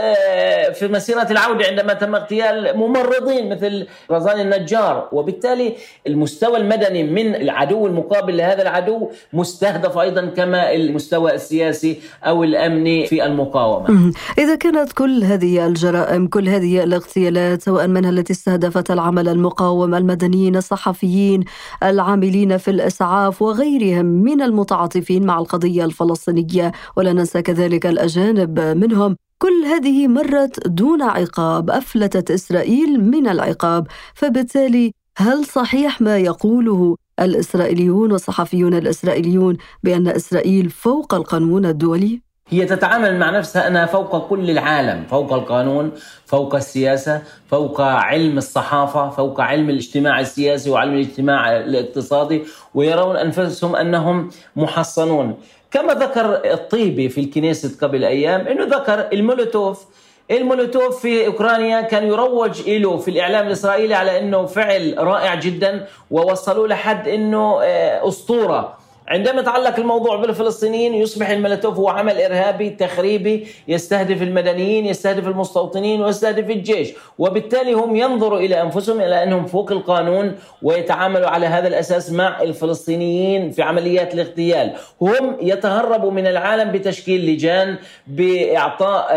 في 0.74 0.88
مسيرة 0.88 1.28
العودة 1.32 1.66
عندما 1.66 1.94
تم 1.94 2.16
اغتيال 2.16 2.78
ممرضين 2.78 3.50
مثل 3.50 3.88
رزان 4.12 4.40
النجار. 4.40 5.10
وبالتالي 5.12 5.76
المستوى 6.08 6.58
المدني 6.58 7.04
من 7.04 7.36
العدو 7.36 7.88
المقابل 7.88 8.38
لهذا 8.38 8.62
العدو 8.62 9.10
مستهدف 9.34 9.98
أيضا 9.98 10.26
كما 10.26 10.74
المستوى 10.74 11.34
السياسي 11.34 12.00
أو 12.24 12.44
الأمني 12.44 13.06
في 13.08 13.26
المقاومة. 13.26 14.14
إذا 14.38 14.56
كانت 14.56 14.94
كل 14.94 15.24
هذه 15.24 15.68
الجرائم 15.68 16.28
كل 16.28 16.50
هذه 16.50 16.84
الاغتيالات 16.84 17.62
سواء 17.62 17.88
منها 17.88 18.10
التي 18.10 18.34
استهدفت 18.34 18.92
العمل 18.92 19.30
المقاوم 19.30 19.96
المدنيين 19.96 20.56
الصحفيين 20.56 21.44
العاملين 21.84 22.58
في 22.58 22.72
الإسعاف 22.72 23.42
وغيرهم 23.42 24.06
من 24.06 24.39
من 24.40 24.46
المتعاطفين 24.46 25.26
مع 25.26 25.40
القضية 25.40 25.86
الفلسطينية 25.86 26.72
ولا 26.96 27.14
ننسى 27.14 27.42
كذلك 27.42 27.86
الأجانب 27.86 28.60
منهم. 28.60 29.16
كل 29.38 29.66
هذه 29.66 30.08
مرت 30.08 30.68
دون 30.68 31.02
عقاب 31.02 31.70
أفلتت 31.70 32.32
إسرائيل 32.32 33.04
من 33.04 33.28
العقاب. 33.28 33.88
فبالتالي 34.14 34.92
هل 35.18 35.46
صحيح 35.46 36.02
ما 36.02 36.18
يقوله 36.18 36.96
الإسرائيليون 37.20 38.12
والصحفيون 38.12 38.74
الإسرائيليون 38.74 39.58
بأن 39.84 40.08
إسرائيل 40.08 40.70
فوق 40.70 41.14
القانون 41.14 41.66
الدولي؟ 41.66 42.29
هي 42.52 42.66
تتعامل 42.66 43.20
مع 43.20 43.30
نفسها 43.30 43.68
أنها 43.68 43.86
فوق 43.86 44.28
كل 44.28 44.50
العالم، 44.50 45.04
فوق 45.10 45.34
القانون، 45.34 45.92
فوق 46.26 46.56
السياسة، 46.56 47.22
فوق 47.52 47.82
علم 47.82 48.38
الصحافة، 48.38 49.10
فوق 49.10 49.42
علم 49.42 49.70
الاجتماع 49.70 50.20
السياسي 50.20 50.70
وعلم 50.70 50.94
الاجتماع 50.94 51.58
الاقتصادي، 51.58 52.44
ويرون 52.74 53.18
أنفسهم 53.18 53.76
أنهم 53.76 54.30
محصنون. 54.56 55.38
كما 55.72 55.94
ذكر 55.94 56.54
الطيبي 56.54 57.10
في 57.10 57.22
الكنيسة 57.22 57.88
قبل 57.88 58.04
أيام 58.04 58.48
إنه 58.48 58.64
ذكر 58.64 59.08
المولوتوف 59.14 59.86
المولوتوف 60.32 61.02
في 61.02 61.28
أوكرانيا 61.28 61.82
كان 61.82 62.08
يروج 62.08 62.70
له 62.70 62.98
في 62.98 63.12
الإعلام 63.12 63.48
الإسرائيلي 63.48 63.96
على 63.96 64.20
إنه 64.20 64.46
فعل 64.46 64.96
رائع 64.98 65.36
جدا 65.36 65.86
ووصلوا 66.12 66.68
لحد 66.68 67.08
إنه 67.08 67.60
أسطورة 68.08 68.79
عندما 69.10 69.42
يتعلق 69.42 69.80
الموضوع 69.80 70.16
بالفلسطينيين 70.16 70.94
يصبح 70.94 71.30
الملتوف 71.30 71.78
هو 71.78 71.90
عمل 71.90 72.22
إرهابي 72.22 72.70
تخريبي 72.70 73.48
يستهدف 73.68 74.22
المدنيين 74.22 74.86
يستهدف 74.86 75.28
المستوطنين 75.28 76.02
ويستهدف 76.02 76.50
الجيش. 76.50 76.94
وبالتالي 77.18 77.74
هم 77.74 77.96
ينظروا 77.96 78.40
إلى 78.40 78.62
أنفسهم 78.62 79.02
إلى 79.02 79.24
أنهم 79.24 79.46
فوق 79.46 79.72
القانون 79.72 80.36
ويتعاملوا 80.62 81.28
على 81.28 81.46
هذا 81.46 81.68
الأساس 81.68 82.12
مع 82.12 82.42
الفلسطينيين 82.42 83.52
في 83.52 83.62
عمليات 83.62 84.14
الاغتيال. 84.14 84.74
هم 85.02 85.38
يتهربوا 85.42 86.12
من 86.12 86.28
العالم 86.28 86.72
بتشكيل 86.72 87.26
لجان 87.34 87.78
بإعطاء 88.08 89.10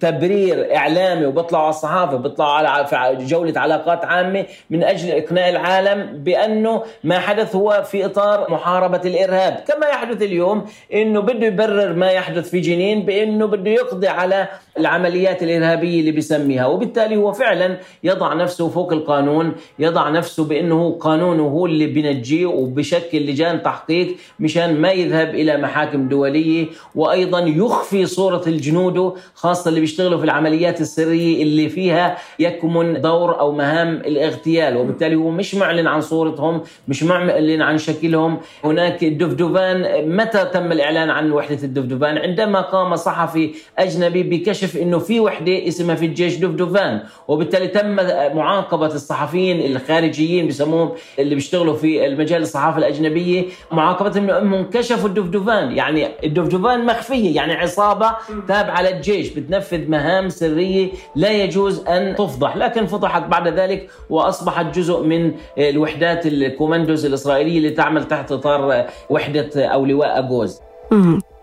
تبرير 0.00 0.76
إعلامي 0.76 1.26
وبيطلعوا 1.26 1.64
على 1.64 1.70
الصحافة 1.70 2.16
بيطلعوا 2.16 2.52
على 2.52 3.16
جولة 3.24 3.60
علاقات 3.60 4.04
عامة 4.04 4.44
من 4.70 4.84
أجل 4.84 5.10
إقناع 5.10 5.48
العالم 5.48 6.22
بأنه 6.24 6.82
ما 7.04 7.18
حدث 7.18 7.56
هو 7.56 7.82
في 7.86 8.04
إطار 8.04 8.50
محاربه 8.50 8.83
محاربة 8.88 9.08
الإرهاب. 9.08 9.64
كما 9.68 9.86
يحدث 9.86 10.22
اليوم 10.22 10.66
أنه 10.92 11.20
بده 11.20 11.46
يبرر 11.46 11.92
ما 11.92 12.10
يحدث 12.10 12.50
في 12.50 12.60
جنين 12.60 13.04
بأنه 13.04 13.46
بده 13.46 13.70
يقضي 13.70 14.08
على 14.08 14.48
العمليات 14.78 15.42
الإرهابية 15.42 16.00
اللي 16.00 16.10
بيسميها. 16.10 16.66
وبالتالي 16.66 17.16
هو 17.16 17.32
فعلا 17.32 17.78
يضع 18.04 18.34
نفسه 18.34 18.68
فوق 18.68 18.92
القانون 18.92 19.52
يضع 19.78 20.08
نفسه 20.10 20.44
بأنه 20.44 20.98
قانونه 21.00 21.42
هو 21.42 21.66
اللي 21.66 21.86
بنجيه 21.86 22.46
وبشكل 22.46 23.18
لجان 23.18 23.62
تحقيق 23.62 24.16
مشان 24.40 24.80
ما 24.80 24.90
يذهب 24.92 25.34
إلى 25.34 25.56
محاكم 25.56 26.08
دولية. 26.08 26.66
وأيضا 26.94 27.38
يخفي 27.40 28.06
صورة 28.06 28.42
الجنود 28.46 29.12
خاصة 29.34 29.68
اللي 29.68 29.80
بيشتغلوا 29.80 30.18
في 30.18 30.24
العمليات 30.24 30.80
السرية 30.80 31.42
اللي 31.42 31.68
فيها 31.68 32.16
يكمن 32.38 33.00
دور 33.00 33.40
أو 33.40 33.52
مهام 33.52 33.88
الاغتيال. 33.96 34.76
وبالتالي 34.76 35.14
هو 35.14 35.30
مش 35.30 35.54
معلن 35.54 35.86
عن 35.86 36.00
صورتهم 36.00 36.62
مش 36.88 37.02
معلن 37.02 37.62
عن 37.62 37.78
شكلهم. 37.78 38.38
هناك 38.64 39.04
الدفدفان 39.04 40.08
متى 40.16 40.44
تم 40.44 40.72
الإعلان 40.72 41.10
عن 41.10 41.32
وحدة 41.32 41.62
الدفدفان 41.62 42.18
عندما 42.18 42.60
قام 42.60 42.96
صحفي 42.96 43.54
أجنبي 43.78 44.22
بكشف 44.22 44.63
أنه 44.76 44.98
في 44.98 45.20
وحدة 45.20 45.68
اسمها 45.68 45.94
في 45.94 46.06
الجيش 46.06 46.36
دفدفان 46.36 47.00
وبالتالي 47.28 47.68
تم 47.68 47.96
معاقبة 48.36 48.86
الصحفيين 48.86 49.76
الخارجيين 49.76 50.48
بسموهم 50.48 50.90
اللي 51.18 51.34
بيشتغلوا 51.34 51.74
في 51.76 52.06
المجال 52.06 52.42
الصحافة 52.42 52.78
الأجنبية 52.78 53.44
معاقبتهم 53.72 54.30
أنهم 54.30 54.70
كشفوا 54.70 55.08
الدفدفان 55.08 55.72
يعني 55.72 56.08
الدفدفان 56.24 56.86
مخفية 56.86 57.36
يعني 57.36 57.52
عصابة 57.52 58.10
تابعة 58.48 58.82
للجيش 58.82 59.28
بتنفذ 59.28 59.88
مهام 59.88 60.28
سرية 60.28 60.88
لا 61.16 61.30
يجوز 61.30 61.86
أن 61.86 62.14
تفضح 62.14 62.56
لكن 62.56 62.86
فضحت 62.86 63.22
بعد 63.22 63.48
ذلك 63.48 63.90
وأصبحت 64.10 64.78
جزء 64.78 65.02
من 65.02 65.32
الوحدات 65.58 66.26
الكوماندوز 66.26 67.06
الإسرائيلية 67.06 67.58
اللي 67.58 67.70
تعمل 67.70 68.04
تحت 68.08 68.32
إطار 68.32 68.86
وحدة 69.10 69.66
أو 69.66 69.86
لواء 69.86 70.18
أجوز 70.18 70.60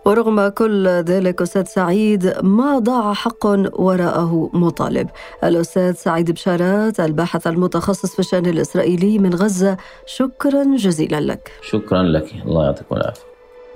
ورغم 0.06 0.48
كل 0.48 0.88
ذلك 0.88 1.42
أستاذ 1.42 1.64
سعيد 1.64 2.34
ما 2.44 2.80
ضاع 2.80 3.14
حق 3.14 3.46
وراءه 3.74 4.50
مطالب؟ 4.54 5.10
الأستاذ 5.44 5.94
سعيد 5.94 6.32
بشارات 6.32 7.00
الباحث 7.00 7.48
المتخصص 7.48 8.14
في 8.14 8.20
الشأن 8.20 8.46
الإسرائيلي 8.46 9.20
من 9.20 9.34
غزة 9.34 9.78
شكرا 10.06 10.64
جزيلا 10.76 11.22
لك. 11.22 11.52
شكرا 11.62 12.04
لك. 12.04 12.34
الله 12.46 12.66
يعطيكم 12.66 12.96
العافية. 12.96 13.24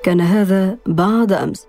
كان 0.03 0.21
هذا 0.21 0.77
بعد 0.85 1.33
أمس. 1.33 1.67